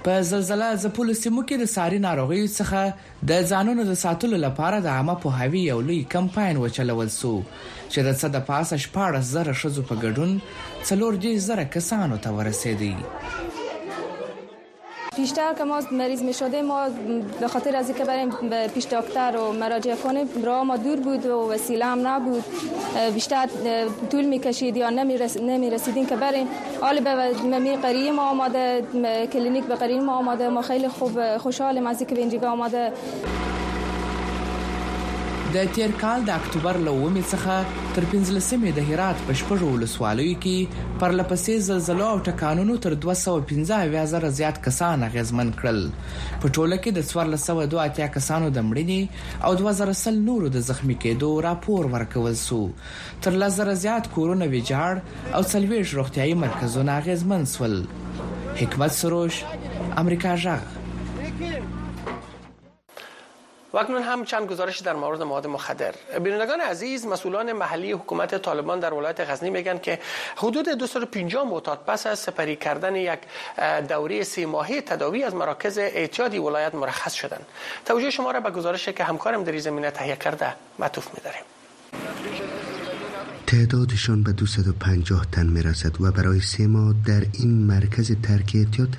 په 0.05 0.21
زلزلہ 0.29 0.67
ځپلو 0.83 1.13
سیمو 1.21 1.41
کې 1.47 1.61
د 1.61 1.69
ساري 1.73 1.99
ناروغیو 2.05 2.51
څخه 2.57 3.27
د 3.31 3.47
ځانونو 3.53 3.85
د 3.89 3.97
ساتلو 4.03 4.39
لپاره 4.43 4.79
د 4.85 4.87
عامه 4.97 5.15
پوهاوی 5.25 5.63
یو 5.63 5.79
لوی 5.89 5.97
کمپاین 6.15 6.61
وچلول 6.63 7.11
سو 7.15 7.33
چې 7.91 7.99
د 8.07 8.17
څه 8.19 8.27
د 8.35 8.45
پاسه 8.51 8.81
شپږ 8.85 9.19
زره 9.33 9.57
شزو 9.63 9.85
په 9.91 9.99
ګډون 10.03 10.39
څلور 10.91 11.19
دي 11.25 11.33
زره 11.49 11.67
کسانو 11.77 12.19
ته 12.27 12.35
ورسېدي 12.39 12.93
بیشتر 15.17 15.53
که 15.53 15.63
ما 15.63 15.79
مریض 15.91 16.23
می 16.23 16.33
شدیم 16.33 16.65
ما 16.65 16.87
به 17.39 17.47
خاطر 17.47 17.75
از 17.75 17.89
اینکه 17.89 18.03
بریم 18.03 18.29
پیش 18.73 18.85
دکتر 18.85 19.37
و 19.37 19.51
مراجعه 19.51 19.95
کنیم 19.95 20.27
راه 20.43 20.63
ما 20.63 20.77
دور 20.77 20.95
بود 20.95 21.25
و 21.25 21.51
وسیله 21.51 21.85
هم 21.85 22.07
نبود. 22.07 22.43
بیشتر 23.13 23.47
طول 24.11 24.25
می 24.25 24.39
کشید 24.39 24.77
یا 24.77 24.89
نمی, 24.89 25.17
رس... 25.17 25.37
نمی 25.37 25.69
رسیدیم 25.69 26.05
که 26.05 26.15
بریم. 26.15 26.47
حال 26.81 26.99
به 26.99 27.59
می 27.59 27.75
قریه 27.75 28.11
ما 28.11 28.29
آماده 28.29 28.83
کلینیک 29.33 29.63
به 29.63 29.75
قریه 29.75 29.99
ما 29.99 30.15
آماده. 30.15 30.49
ما 30.49 30.61
خیلی 30.61 30.87
خوب 30.87 31.37
خوشحالیم 31.37 31.87
از 31.87 31.99
اینکه 31.99 32.15
به 32.15 32.21
اینجا 32.21 32.51
آماده. 32.51 32.91
د 35.55 35.67
تیر 35.75 35.91
کال 35.99 36.23
د 36.27 36.33
اکتوبر 36.35 36.77
لومې 36.85 37.21
څخه 37.33 37.53
تر 37.97 38.05
15مې 38.13 38.71
د 38.77 38.87
هرات 38.87 39.21
په 39.27 39.35
شپږو 39.41 39.67
ولسوالیو 39.73 40.39
کې 40.45 40.97
پر 41.03 41.13
لپسې 41.19 41.61
زلزلې 41.67 42.07
او 42.15 42.17
ټکانونو 42.27 42.73
تر 42.85 42.95
215 43.05 44.01
زره 44.13 44.31
زیات 44.39 44.59
کسان 44.65 45.05
غزمن 45.13 45.53
کړل. 45.61 45.79
په 46.41 46.51
ټوله 46.57 46.79
کې 46.83 46.91
د 46.97 47.07
1402 47.11 48.09
کسانو 48.17 48.49
د 48.57 48.65
مړینې 48.69 49.45
او 49.49 49.53
2000 49.61 50.19
نورو 50.25 50.51
د 50.55 50.65
زخمی 50.71 50.97
کېدو 51.05 51.29
راپور 51.47 51.91
ورکول 51.93 52.35
سو. 52.41 52.61
تر 53.27 53.37
لزر 53.45 53.73
زیات 53.85 54.11
کورونه 54.17 54.49
ویجاړ 54.55 54.99
او 55.35 55.41
څلويش 55.53 55.95
روغتيایي 56.01 56.35
مرکزونه 56.43 56.99
غزمن 57.07 57.47
سول. 57.53 57.77
حکمت 58.61 58.99
سروش 58.99 59.43
امریکا 60.03 60.35
جغ 60.43 60.76
و 63.77 64.01
هم 64.01 64.25
چند 64.25 64.47
گزارش 64.47 64.79
در 64.79 64.93
مورد 64.93 65.21
مواد 65.21 65.47
مخدر. 65.47 65.93
بینندگان 66.23 66.61
عزیز 66.61 67.05
مسئولان 67.05 67.53
محلی 67.53 67.91
حکومت 67.91 68.35
طالبان 68.41 68.79
در 68.79 68.93
ولایت 68.93 69.19
غزنی 69.19 69.49
میگن 69.49 69.77
که 69.77 69.99
حدود 70.35 70.69
250 70.69 71.47
معتاد 71.47 71.79
پس 71.87 72.07
از 72.07 72.19
سپری 72.19 72.55
کردن 72.55 72.95
یک 72.95 73.19
دوره 73.89 74.23
سه 74.23 74.45
ماهه 74.45 74.81
تداوی 74.81 75.23
از 75.23 75.35
مراکز 75.35 75.77
اعتیادی 75.77 76.37
ولایت 76.37 76.75
مرخص 76.75 77.13
شدن. 77.13 77.41
توجه 77.85 78.09
شما 78.09 78.31
را 78.31 78.39
به 78.39 78.51
گزارشی 78.51 78.93
که 78.93 79.03
همکارم 79.03 79.43
در 79.43 79.57
زمینه 79.57 79.91
تهیه 79.91 80.15
کرده 80.15 80.53
معطوف 80.79 81.07
می‌داریم. 81.15 81.43
تعدادشان 83.47 84.23
به 84.23 84.31
250 84.31 85.25
تن 85.31 85.45
می‌رسد 85.45 86.01
و 86.01 86.11
برای 86.11 86.39
سه 86.39 86.67
ماه 86.67 86.93
در 87.05 87.21
این 87.33 87.51
مرکز 87.67 88.11
ترک 88.23 88.51
اعتیاد 88.55 88.89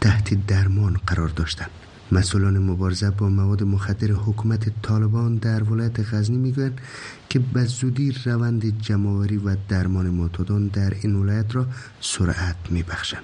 تحت 0.00 0.46
درمان 0.46 1.00
قرار 1.06 1.28
داشتند. 1.28 1.85
مسئولان 2.12 2.58
مبارزه 2.58 3.10
با 3.10 3.28
مواد 3.28 3.62
مخدر 3.62 4.08
حکومت 4.12 4.82
طالبان 4.82 5.36
در 5.36 5.62
ولایت 5.62 6.14
غزنی 6.14 6.36
میگویند 6.36 6.80
که 7.28 7.38
به 7.38 7.64
زودی 7.64 8.14
روند 8.24 8.80
جمعآوری 8.80 9.36
و 9.36 9.56
درمان 9.68 10.06
معتادان 10.06 10.66
در 10.66 10.92
این 11.02 11.16
ولایت 11.16 11.56
را 11.56 11.66
سرعت 12.00 12.56
میبخشند. 12.70 13.22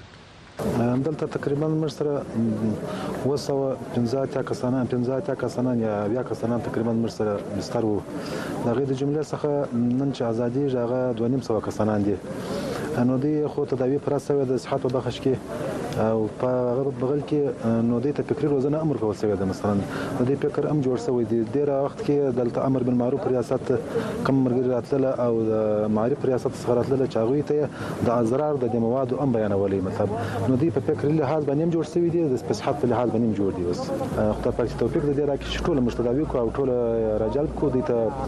دلته 1.05 1.27
تقریبا 1.27 1.68
موږ 1.68 1.90
سره 1.90 2.23
وسو 3.27 3.77
15 3.95 4.42
کسانان 4.42 4.87
15 4.87 5.35
کسانان 5.35 5.81
یا 5.81 6.09
بیا 6.09 6.23
کسانان 6.23 6.61
تقریبا 6.61 6.92
موږ 6.92 7.11
سره 7.11 7.38
بستر 7.59 7.85
وو. 7.85 8.01
دغه 8.66 8.85
د 8.85 8.92
جملې 8.92 9.27
څخه 9.33 9.75
نن 9.75 10.12
چې 10.12 10.23
ازادي 10.23 10.68
ژغه 10.68 11.14
2.5 11.18 11.66
کسانان 11.66 12.03
دي 12.03 12.16
نو 12.99 13.18
دی 13.18 13.47
خو 13.47 13.64
تداوی 13.64 13.99
پر 13.99 14.14
اساس 14.14 14.49
د 14.49 14.57
صحت 14.57 14.81
په 14.81 14.88
بخش 14.88 15.21
کې 15.21 15.35
او 16.07 16.28
په 16.40 16.92
بغل 17.00 17.20
کې 17.31 17.83
نو 17.88 18.00
د 18.07 18.16
فکری 18.31 18.48
روزنه 18.52 18.81
امر 18.87 18.96
کول 19.00 19.14
شوی 19.20 19.37
دی. 19.40 19.48
مثلا 19.52 19.72
د 20.31 20.40
فکر 20.44 20.68
ام 20.70 20.81
جوړ 20.87 20.98
شوی 21.07 21.24
دی. 21.33 21.40
ډیر 21.57 21.68
وخت 21.87 22.00
کې 22.02 22.37
دلته 22.40 22.66
امر 22.70 22.83
بالمعروف 22.88 23.26
ریاست 23.33 23.72
کم 24.28 24.44
مرګ 24.44 24.70
راتله 24.74 25.11
او 25.26 25.33
د 25.50 25.92
معرف 25.98 26.24
ریاست 26.31 26.52
څخه 26.61 26.78
راتله 26.81 27.07
چاغوي 27.16 27.42
ته 27.52 27.68
د 28.07 28.09
ازرار 28.16 28.61
د 28.64 28.76
مواد 28.87 29.14
ام 29.26 29.33
بیانولې 29.38 29.81
مطلب. 29.88 30.09
نو 30.48 30.61
د 30.62 30.74
په 30.78 30.87
فکر 30.88 31.09
لحاظ 31.20 31.42
باندې 31.50 31.74
جوړ 31.74 31.85
شوی 31.94 32.11
دی 32.16 32.24
د 32.35 32.57
صحت 32.62 32.81
په 32.85 32.92
لحاظ 32.94 33.09
باندې 33.14 33.38
جوړ 33.38 33.50
دی 33.57 33.64
بس. 33.70 33.81
خدای 34.38 34.52
پاک 34.57 34.68
توفیق 34.78 35.02
دې 35.05 35.24
راکړي 35.31 35.64
ټول 35.66 35.76
مشتداوی 35.88 36.24
کو 36.33 36.38
او 36.38 36.48
ټول 36.61 36.68
راجل 37.24 37.46
کو 37.61 37.70
د 37.76 37.76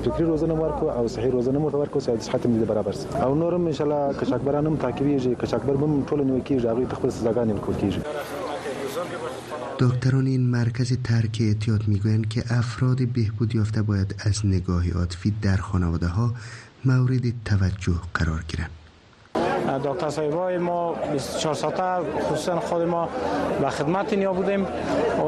فکری 0.05 0.27
روزنه 0.33 0.55
ورکو 0.63 0.91
او 0.99 1.05
صحي 1.17 1.31
روزنه 1.37 1.59
مو 1.65 1.69
ورکو 1.75 1.99
چې 2.01 2.29
صحت 2.29 2.43
دې 2.47 2.67
برابر 2.73 2.95
او 3.27 3.31
نورم 3.43 3.67
ان 3.73 3.77
شاء 3.81 3.87
الله 3.87 4.03
کشکبرانم 4.21 4.75
تعقیبیږي 4.85 5.33
کشکبر 5.43 5.75
بم 5.83 5.93
ټول 6.09 6.21
نو 6.31 6.35
کېږي 6.49 6.67
هغه 6.73 6.85
تخپل 6.95 7.11
سزاګانې 7.19 7.54
دکتران 9.79 10.27
این 10.27 10.47
مرکز 10.51 10.93
ترک 11.05 11.39
اعتیاد 11.41 11.89
می‌گویند 11.89 12.29
که 12.29 12.45
افراد 12.51 13.09
بهبود 13.09 13.55
یافته 13.55 13.83
باید 13.83 14.15
از 14.19 14.47
نگاهی 14.47 14.91
عاطفی 14.91 15.31
در 15.43 15.57
خانواده 15.57 16.07
ها 16.07 16.35
مورد 16.85 17.45
توجه 17.45 18.01
قرار 18.15 18.45
گیرند. 18.49 18.84
دکتر 19.85 20.11
صاحبای 20.11 20.59
ما 20.59 20.93
24 21.13 21.55
ساعته 21.55 21.83
خصوصا 22.21 22.61
خود 22.61 22.83
ما 22.83 23.09
به 23.61 23.71
خدمت 23.71 24.13
اینیا 24.13 24.33
بودیم 24.33 24.67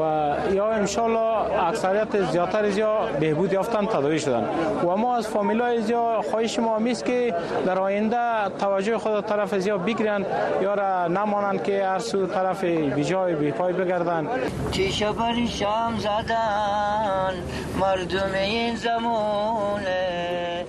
و 0.01 0.35
یا 0.53 0.71
انشالله 0.71 1.63
اکثریت 1.67 2.31
زیادتر 2.31 2.65
از 2.65 2.79
بهبود 3.19 3.53
یافتن 3.53 3.85
تداوی 3.85 4.19
شدن. 4.19 4.49
و 4.83 4.95
ما 4.95 5.15
از 5.15 5.27
فامیلای 5.27 5.81
زیا 5.81 6.21
خواهش 6.31 6.59
ما 6.59 6.79
میست 6.79 7.05
که 7.05 7.35
در 7.65 7.79
آینده 7.79 8.49
توجه 8.59 8.97
خود 8.97 9.25
طرف 9.25 9.53
از 9.53 9.67
یا 9.67 9.77
بگیرن 9.77 10.25
یا 10.61 10.73
را 10.73 11.07
نمانند 11.07 11.63
که 11.63 11.85
هر 11.85 11.99
سو 11.99 12.27
طرف 12.27 12.63
بی 12.63 13.51
پای 13.51 13.73
بگردن. 13.73 14.27
چیش 14.71 15.03
شام 15.49 15.97
زدن 15.97 17.33
مردم 17.79 18.33
این 18.33 18.75
زمونه. 18.75 20.65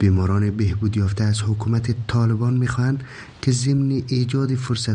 بیماران 0.00 0.50
بهبود 0.50 0.96
یافته 0.96 1.24
از 1.24 1.42
حکومت 1.42 1.94
طالبان 2.06 2.54
می‌خواهند 2.54 3.04
که 3.42 3.52
ضمن 3.52 4.02
ایجاد 4.08 4.50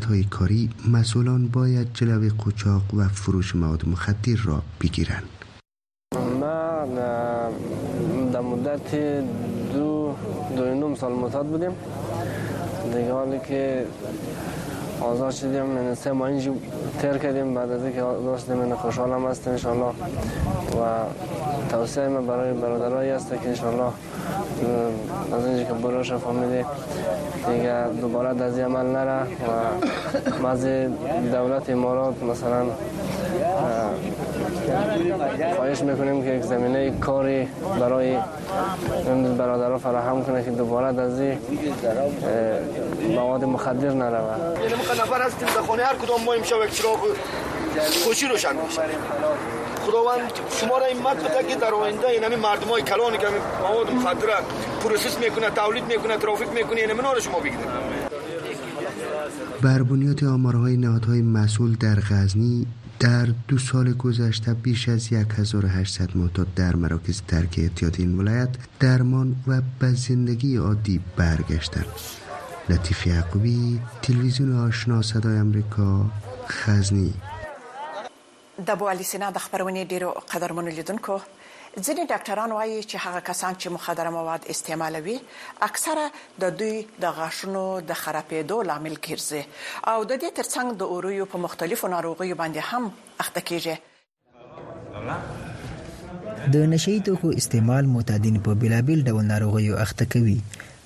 های 0.10 0.24
کاری 0.24 0.70
مسئولان 0.92 1.48
باید 1.48 1.88
جلوی 1.94 2.32
قچاق 2.46 2.82
و 2.98 3.08
فروش 3.08 3.56
مواد 3.56 3.88
مخدر 3.88 4.36
را 4.44 4.62
بگیرند. 4.82 5.24
ما 6.40 6.86
در 8.34 8.42
مدت 8.42 8.96
دو 9.74 10.16
دو 10.56 10.96
سال 10.96 11.14
معتاد 11.14 11.46
بودیم. 11.46 11.72
دیگه 12.94 13.14
حالی 13.14 13.40
که 13.48 13.86
آزاد 15.02 15.32
شدیم 15.32 15.64
من 15.64 15.96
سه 15.96 16.12
ماه 16.12 16.30
اینجا 16.30 16.54
تر 17.00 17.18
کردیم. 17.18 17.54
بعد 17.54 17.72
از 17.72 17.84
اینکه 17.84 18.02
آزاد 18.02 18.40
شدیم 18.40 18.58
من 18.58 18.76
خوشحالم 18.76 19.26
هستم 19.26 19.78
و 19.78 19.92
توصیه 21.76 22.08
من 22.08 22.28
برای 22.28 22.54
برادرایی 22.54 23.10
است 23.10 23.30
که 23.30 23.50
انشالله 23.50 23.92
از 25.34 25.46
اینجا 25.46 25.64
که 25.64 25.74
بروش 25.74 26.14
فهمیده 26.14 26.66
دیگه 27.48 27.88
دوباره 28.02 28.34
دزی 28.34 28.62
عمل 28.62 28.86
نره 28.86 29.22
و 29.24 30.48
مزی 30.48 30.88
دولت 31.32 31.70
امارات 31.70 32.24
مثلا 32.24 32.66
خواهش 35.56 35.82
می‌کنیم 35.82 36.24
که 36.24 36.30
یک 36.30 36.44
زمینه 36.44 36.92
کاری 36.92 37.48
برای 37.80 38.18
برادران 39.38 39.78
فراهم 39.78 40.24
کنه 40.24 40.44
که 40.44 40.52
دوباره 40.52 40.92
دزی 40.92 41.38
مواد 43.16 43.44
مخدر 43.44 43.92
نروه 43.92 44.38
یعنی 44.62 44.74
ما 44.74 45.04
نفر 45.04 45.22
هستیم 45.22 45.48
در 45.48 45.62
خانه 45.62 45.84
هر 45.84 45.96
کدام 45.96 46.24
ما 46.24 46.34
امشب 46.34 46.56
یک 46.66 46.72
چراغ 46.72 47.00
خوشی 48.04 48.28
روشن 48.28 48.56
میشه. 48.66 48.82
خداوند 49.86 50.32
شما 50.60 50.78
را 50.78 50.86
همت 50.86 51.18
بده 51.24 51.50
که 51.50 51.56
در 51.56 51.74
آینده 51.74 52.08
این 52.08 52.24
همین 52.24 52.40
مردم 52.40 52.68
های 52.68 52.82
کلانی 52.82 53.18
که 53.18 53.28
مواد 53.62 53.92
مخدر 53.92 54.28
process 54.84 55.18
می‌کنه 55.20 55.50
تولید 55.50 55.86
می‌کنه 55.86 56.18
traffic 56.18 56.50
می‌کنه 56.50 56.80
این 56.82 56.90
همین 56.90 57.20
شما 57.20 57.40
بگیرید 57.40 57.70
بر 59.62 59.84
بنیاد 59.84 60.24
آمارهای 60.24 60.78
نهادهای 60.78 61.22
مسئول 61.22 61.76
در 61.76 61.96
غزنی 62.00 62.68
در 63.00 63.28
دو 63.48 63.58
سال 63.58 63.94
گذشته 63.94 64.54
بیش 64.54 64.90
از 64.90 65.14
1800 65.14 66.18
معتاد 66.18 66.48
در 66.56 66.76
مراکز 66.76 67.22
ترک 67.28 67.56
اعتیاد 67.58 68.00
این 68.00 68.18
ولایت 68.18 68.50
درمان 68.80 69.36
و 69.48 69.62
به 69.80 69.92
زندگی 69.94 70.58
عادی 70.58 71.02
برگشتند. 71.18 71.86
لطیف 72.70 73.08
یعقوبی 73.08 73.80
تلویزیون 74.02 74.68
آشنا 74.68 75.02
صدای 75.02 75.38
امریکا 75.38 76.06
خزنی 76.50 77.14
د 78.58 78.76
بوالی 78.80 79.04
سینا 79.04 79.30
د 79.36 79.38
خبرونې 79.46 79.84
ډیرو 79.92 80.10
قدرمنو 80.34 80.74
لیدونکو 80.76 81.16
ځینې 81.86 82.04
ډاکټران 82.12 82.52
وایي 82.56 82.76
چې 82.84 82.98
هغه 83.06 83.22
کسان 83.30 83.56
چې 83.56 83.74
مخدره 83.78 84.12
مواد 84.18 84.46
استعمالوي 84.54 85.16
اکثره 85.68 86.06
د 86.44 86.54
دوی 86.60 86.78
د 87.06 87.12
غاښونو 87.18 87.64
د 87.90 87.98
خرابېدو 88.02 88.60
لامل 88.70 88.96
ګرځي. 89.08 89.44
او 89.94 90.00
د 90.12 90.22
دې 90.22 90.30
ترڅنګ 90.38 90.68
د 90.84 90.94
اوریو 90.94 91.26
په 91.34 91.42
مختلفو 91.48 91.92
ناروغیو 91.96 92.40
باندې 92.44 92.62
هم 92.70 92.84
اخته 93.26 93.42
کیږي. 93.50 93.76
د 96.54 96.56
نشئی 96.76 96.98
توکو 97.10 97.34
استعمال 97.44 97.92
معتادین 97.98 98.40
په 98.48 98.62
بلابل 98.64 99.04
ډول 99.10 99.26
ناروغیو 99.34 99.78
اخته 99.88 100.06
کوي 100.16 100.40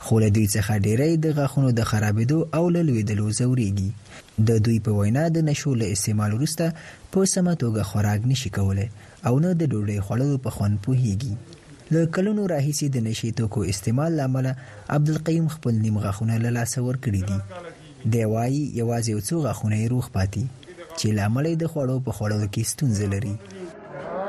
خو 0.08 0.20
له 0.24 0.30
دوی 0.36 0.48
څخه 0.56 0.74
ډیری 0.88 1.14
د 1.24 1.38
غاښونو 1.38 1.70
د 1.80 1.88
خرابېدو 1.92 2.38
او 2.60 2.64
لویدلو 2.76 3.28
زوريږي 3.40 3.90
د 4.50 4.62
دوی 4.66 4.78
په 4.86 4.92
وینا 5.00 5.24
د 5.38 5.46
نشو 5.48 5.72
له 5.82 5.88
استعمال 5.96 6.36
وروسته 6.38 6.66
په 7.12 7.26
سمه 7.34 7.54
توګه 7.62 7.84
خوراک 7.92 8.26
نشي 8.32 8.50
کولای 8.58 8.90
او 9.28 9.34
نه 9.44 9.54
د 9.54 9.64
ډوډۍ 9.72 10.00
خوړلو 10.06 10.38
په 10.46 10.50
خوند 10.56 10.76
پوهیږي. 10.86 11.34
له 11.94 12.02
کلونو 12.16 12.42
راهیسې 12.54 12.88
د 12.96 12.98
نشي 13.08 13.32
توکو 13.38 13.62
استعمال 13.74 14.12
لامل 14.20 14.48
عبدالقیوم 14.96 15.48
خپل 15.56 15.74
نیم 15.86 15.98
غاښونه 16.04 16.36
له 16.44 16.50
لاسه 16.58 16.80
ورکړي 16.88 17.22
دي. 17.30 17.40
دی 18.14 18.24
وايي 18.34 18.64
یوازې 18.82 19.10
یو 19.16 19.22
څو 19.28 19.36
غاښونه 19.46 19.76
یې 19.82 19.88
روغ 19.94 20.06
پاتې 20.18 20.44
چې 21.00 21.08
لامل 21.18 21.46
د 21.56 21.66
خوړو 21.72 22.06
په 22.06 22.12
خوړلو 22.18 22.48
کې 22.54 22.70
ستونزې 22.72 23.08
لري. 23.14 23.36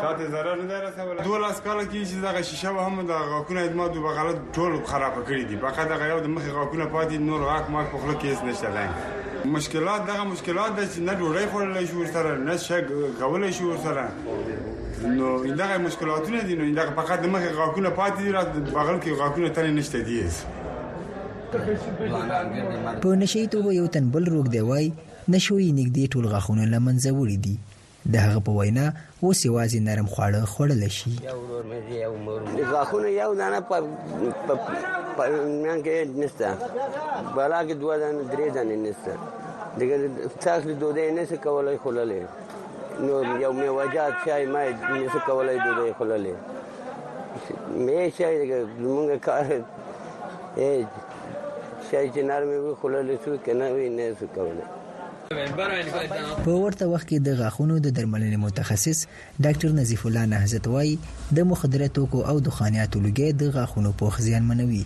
ته 0.00 0.30
ضرر 0.34 0.62
نه 0.62 0.80
رسول 0.80 1.24
دوه 1.24 1.38
لاس 1.38 1.60
کال 1.60 1.78
کې 1.86 2.00
چې 2.08 2.16
دغه 2.26 2.42
شیشه 2.42 2.68
هم 2.68 3.06
د 3.10 3.12
غاکونه 3.30 3.70
ما 3.80 3.86
دوه 3.94 4.02
بغلط 4.06 4.38
ټول 4.56 4.72
خراب 4.90 5.14
کړی 5.28 5.44
دي. 5.48 5.56
فقط 5.64 5.86
دغه 5.94 6.04
یو 6.12 6.20
د 6.24 6.26
مخ 6.34 6.44
غاکونه 6.58 6.86
پاتې 6.94 7.14
نور 7.30 7.40
غاک 7.50 7.70
ما 7.70 7.84
په 7.92 7.98
خله 8.02 8.14
کې 8.20 8.26
هیڅ 8.26 8.40
نشته. 8.44 8.68
لای 8.76 8.88
مشکلات 9.44 10.06
دغه 10.06 10.24
مشکلات 10.24 10.70
د 10.76 10.80
نه 11.06 11.12
ډوړې 11.18 11.46
خورلای 11.52 11.86
شو 11.86 12.06
سره 12.12 12.36
نه 12.38 12.56
شګ 12.56 12.84
کولای 13.20 13.52
شو 13.52 13.76
سره 13.84 14.04
نو 15.18 15.26
دغه 15.60 15.78
مشکلاتونه 15.78 16.42
دي 16.48 16.54
نو 16.60 16.64
دغه 16.74 16.90
فقط 17.00 17.18
د 17.22 17.26
مخ 17.34 17.42
غاکونه 17.58 17.90
پاتې 17.90 18.20
دي 18.22 18.30
بغل 18.72 19.00
کې 19.00 19.18
غاکونه 19.20 19.48
تل 19.48 19.66
نشته 19.74 19.98
دي. 20.08 20.20
په 23.02 23.08
نشي 23.22 23.46
توګه 23.46 23.70
یو 23.80 23.86
تن 23.86 24.10
بل 24.16 24.24
روغ 24.34 24.46
دی 24.54 24.60
وای 24.70 24.92
نشوي 25.28 25.72
نګدي 25.72 26.04
ټول 26.12 26.26
غاخونه 26.34 26.64
لمنځه 26.64 27.10
وړي 27.18 27.38
دي 27.44 27.56
د 28.12 28.16
هغه 28.24 28.40
په 28.46 28.52
وینا 28.58 28.86
اوس 29.22 29.38
یوازې 29.48 29.78
نرم 29.88 30.06
خواړه 30.06 30.40
خوړل 30.52 30.82
شي. 30.98 31.12
غاښونه 32.72 33.08
یو 33.22 33.34
دانه 33.40 33.60
په 33.68 33.76
میان 35.62 35.78
کې 35.84 35.94
نشته. 36.22 36.48
بالا 37.36 37.60
کې 37.66 37.74
دوه 37.82 37.94
دانه 38.02 38.22
درې 38.32 38.48
دانه 38.56 38.76
نشته. 38.86 39.14
دغه 39.78 39.96
تاسو 40.40 40.68
دوی 40.80 41.10
نه 41.10 41.24
څه 41.26 41.36
کولای 41.44 41.76
خللې 41.84 42.22
نو 43.06 43.14
یو 43.42 43.52
میوجات 43.52 44.12
چای 44.24 44.46
ما 44.46 44.62
نه 44.64 45.08
څه 45.12 45.20
کولای 45.26 45.58
دوی 45.66 45.92
خللې 45.98 46.34
مې 47.84 48.02
دغه 48.20 48.58
موږ 48.82 49.10
کار 49.26 49.46
اے 50.56 50.86
شای 51.90 52.06
چې 52.14 52.20
نرمه 52.30 52.56
وي 52.64 52.74
خللې 52.82 53.16
څه 53.24 53.30
کنه 53.46 53.66
وي 53.74 53.88
نه 53.88 54.14
څه 54.20 54.26
کولای 54.34 54.66
په 55.30 56.52
ورته 56.60 56.86
وخت 56.92 57.06
کې 57.08 57.18
د 57.26 57.34
غاښونو 57.40 57.74
د 57.82 57.92
درملنې 57.96 58.38
متخصص 58.44 58.98
ډاکټر 59.44 59.74
نظیف 59.80 60.00
الله 60.08 60.24
نهزت 60.30 60.64
وای 60.70 60.94
د 61.38 61.44
مخدره 61.50 61.86
توکو 61.98 62.22
او 62.30 62.32
دخانیاتو 62.46 63.02
لګي 63.04 63.28
د 63.42 63.52
غاښونو 63.56 63.92
پوخ 64.00 64.16
زیان 64.26 64.48
منوي 64.48 64.80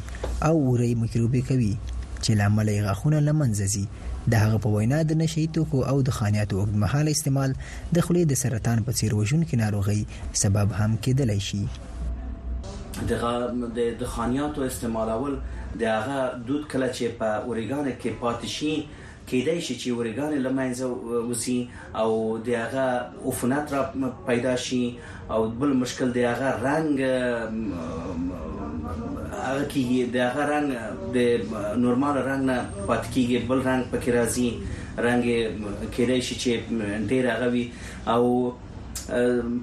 او 0.48 0.50
اوري 0.64 0.88
میکروبي 1.04 1.40
کوي 1.50 1.68
چې 2.24 2.30
لامل 2.40 2.70
یې 2.72 2.84
غاښونه 2.88 3.20
لمنځي 3.28 3.84
د 4.34 4.42
هغه 4.42 4.58
په 4.64 4.72
وینا 4.74 4.98
د 5.12 5.18
نشي 5.20 5.44
توکو 5.58 5.80
او 5.92 5.94
د 6.08 6.16
خانياتو 6.16 6.58
اوږدمهاله 6.60 7.10
استعمال 7.18 7.54
د 7.94 8.04
خولې 8.04 8.24
د 8.32 8.40
سرطان 8.40 8.82
په 8.88 8.98
څیر 8.98 9.14
وژونکو 9.20 9.60
ناروغي 9.62 10.02
سبب 10.42 10.74
هم 10.80 10.98
کېدلی 11.06 11.38
شي. 11.46 11.62
د 13.12 13.12
د 14.02 14.12
خانياتو 14.16 14.68
استعمالول 14.68 15.40
د 15.84 15.96
هغه 15.96 16.18
دود 16.50 16.68
کله 16.76 16.88
چې 16.96 17.04
په 17.22 17.28
اورګان 17.46 17.90
کې 18.00 18.10
پاتې 18.26 18.48
شي 18.56 18.74
کېدای 19.30 19.60
شي 19.66 19.74
چې 19.82 19.88
ورګان 19.98 20.32
لمنځه 20.46 20.86
وسی 21.28 21.58
او 22.02 22.10
د 22.46 22.48
هغه 22.62 22.86
عفونت 23.28 23.72
را 23.74 23.82
پیدا 24.26 24.54
شي 24.66 24.84
او 25.36 25.40
بل 25.62 25.72
مشکل 25.82 26.08
د 26.16 26.18
هغه 26.30 26.50
رنگ 26.66 27.00
هغه 29.46 29.64
کې 29.72 29.82
د 30.14 30.16
هغه 30.28 30.42
رنگ 30.52 30.68
د 31.14 31.18
نورمال 31.84 32.16
رنگ 32.28 32.42
نه 32.50 32.58
پات 32.86 33.04
کېږي 33.14 33.38
بل 33.48 33.58
رنگ 33.68 33.82
پکې 33.92 34.10
راځي 34.18 34.50
رنگ 35.06 35.22
کېدای 35.96 36.20
شي 36.26 36.34
چې 36.42 36.52
ډیر 37.10 37.24
هغه 37.32 37.48
وي 37.56 37.66
او 38.14 38.22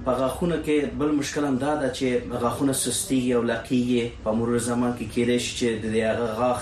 په 0.04 0.12
غاخونه 0.18 0.56
کې 0.66 0.98
بل 0.98 1.10
مشکل 1.22 1.44
هم 1.44 1.56
دا 1.64 1.72
ده 1.82 1.88
چې 1.98 2.38
غاخونه 2.44 2.74
سستي 2.84 3.22
او 3.38 3.42
لقیږي 3.42 4.04
په 4.24 4.38
مرور 4.40 4.58
زمان 4.70 4.92
کې 4.98 5.06
کېدای 5.14 5.38
شي 5.46 5.52
چې 5.58 5.68
د 5.84 5.96
هغه 6.10 6.28
غاخ 6.40 6.60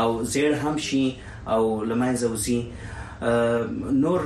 او 0.00 0.08
زیړ 0.32 0.52
هم 0.64 0.76
شي 0.88 1.04
او 1.46 1.84
لمنځه 1.84 2.26
وځي. 2.32 2.60
نور 4.02 4.20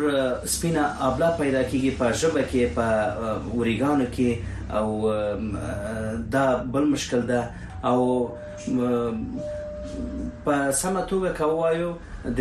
سپینه 0.46 0.82
ابلا 1.00 1.30
پیدا 1.38 1.62
کیږي 1.70 1.90
په 1.98 2.12
ژبه 2.12 2.42
کې 2.50 2.62
په 2.74 2.86
اوریګانو 3.54 4.06
کې 4.14 4.30
او 4.70 4.88
دا 6.30 6.46
بل 6.72 6.84
مشکل 6.94 7.20
ده. 7.30 7.40
او 7.84 8.30
په 10.44 10.70
سمه 10.72 11.02
توګه 11.06 11.30
کوایو 11.38 11.90
د 12.36 12.40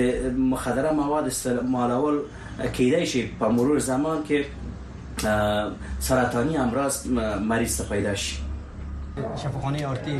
مخدره 0.52 0.92
مواد 0.92 1.26
استعمالول 1.28 2.18
کېدای 2.74 3.06
شي. 3.06 3.24
په 3.40 3.50
مرور 3.50 3.80
زمان 3.80 4.24
کې 4.28 4.40
سرطاني 6.00 6.58
امراض 6.58 7.06
مریض 7.50 7.82
پیدا 7.90 8.14
شي. 8.16 8.36
شفاخانه 9.42 9.88
ارتی 9.90 10.18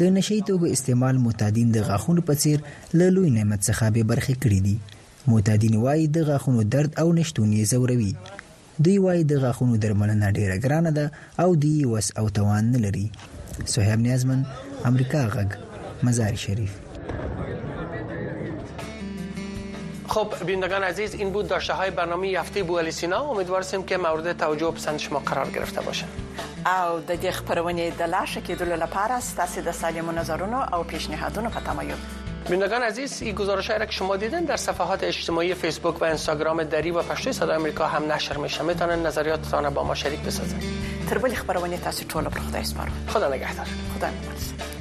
د 0.00 0.02
نشي 0.16 0.40
توکو 0.46 0.66
استعمال 0.76 1.18
معتادین 1.24 1.72
د 1.72 1.82
غاښونو 1.88 2.26
په 2.28 2.34
څیر 2.42 2.58
له 2.98 3.08
لوی 3.16 3.30
نعمت 3.36 3.60
څخه 3.68 3.90
به 3.96 4.02
برخه 4.12 4.34
کړی 4.42 4.60
دي. 4.66 4.76
معتادین 5.32 5.74
وایي 5.84 6.06
د 6.16 6.24
غاښونو 6.28 6.62
درد 6.76 6.98
او 7.02 7.08
نشټون 7.18 7.52
یې 7.58 7.64
زوروي 7.72 8.12
دوی 8.84 8.96
وایي 9.06 9.24
د 9.32 9.42
غاښونو 9.44 9.82
درملنه 9.84 10.30
ډیره 10.38 10.56
ګرانه 10.64 10.90
ده 10.98 11.06
او 11.42 11.50
دی 11.66 11.74
وس 11.92 12.08
او 12.22 12.26
توان 12.38 12.72
نه 12.76 12.78
لري. 12.86 13.06
سهیب 13.74 14.00
نیازمن 14.06 14.40
امریکا 14.90 15.20
غږ 15.34 15.50
مزار 16.08 16.34
شریف 16.46 16.83
خب 20.08 20.44
بینندگان 20.46 20.82
عزیز 20.82 21.14
این 21.14 21.30
بود 21.30 21.48
داشته 21.48 21.72
های 21.72 21.90
برنامه 21.90 22.26
هفته 22.26 22.62
بو 22.62 22.90
سینا. 22.90 23.20
امیدوارم 23.30 23.82
که 23.82 23.96
مورد 23.96 24.38
توجه 24.38 24.66
و 24.66 24.70
پسند 24.70 24.98
شما 24.98 25.18
قرار 25.18 25.50
گرفته 25.50 25.80
باشه. 25.80 26.06
او 26.66 27.00
د 27.00 27.20
دې 27.22 27.30
خبرونې 27.30 27.98
د 27.98 28.02
لاشه 28.02 28.40
کېدلو 28.40 28.82
لپاره 28.82 29.20
ستاسو 29.20 29.60
د 29.60 29.70
سالمو 29.70 30.12
نظرونو 30.12 30.60
او 30.72 30.84
پیشنهادونو 30.84 31.50
په 31.50 31.60
تمایل. 31.60 31.96
بینندگان 32.48 32.82
عزیز 32.82 33.22
این 33.22 33.34
گزارش 33.34 33.70
را 33.70 33.86
که 33.86 33.92
شما 33.92 34.16
دیدن 34.16 34.44
در 34.44 34.56
صفحات 34.56 35.04
اجتماعی 35.04 35.54
فیسبوک 35.54 36.02
و 36.02 36.04
اینستاگرام 36.04 36.62
دری 36.62 36.90
و 36.90 37.02
پشتوی 37.02 37.32
صدای 37.32 37.56
آمریکا 37.56 37.86
هم 37.86 38.12
نشر 38.12 38.36
میشه. 38.36 38.62
می‌تونن 38.62 39.06
نظریاتتان 39.06 39.74
با 39.74 39.84
ما 39.84 39.94
شریک 39.94 40.20
بسازن 40.20 40.60
تر 41.10 41.18
بلې 41.18 41.34
خبرونه 41.34 41.76
تاسو 41.76 42.04
ټول 42.04 42.28
په 42.28 42.40
خدای 42.40 42.64
سپارو. 42.64 42.92
خدا 43.08 43.28
نگهدار. 43.28 43.66
خدا 43.94 44.08
نگهدار. 44.08 44.73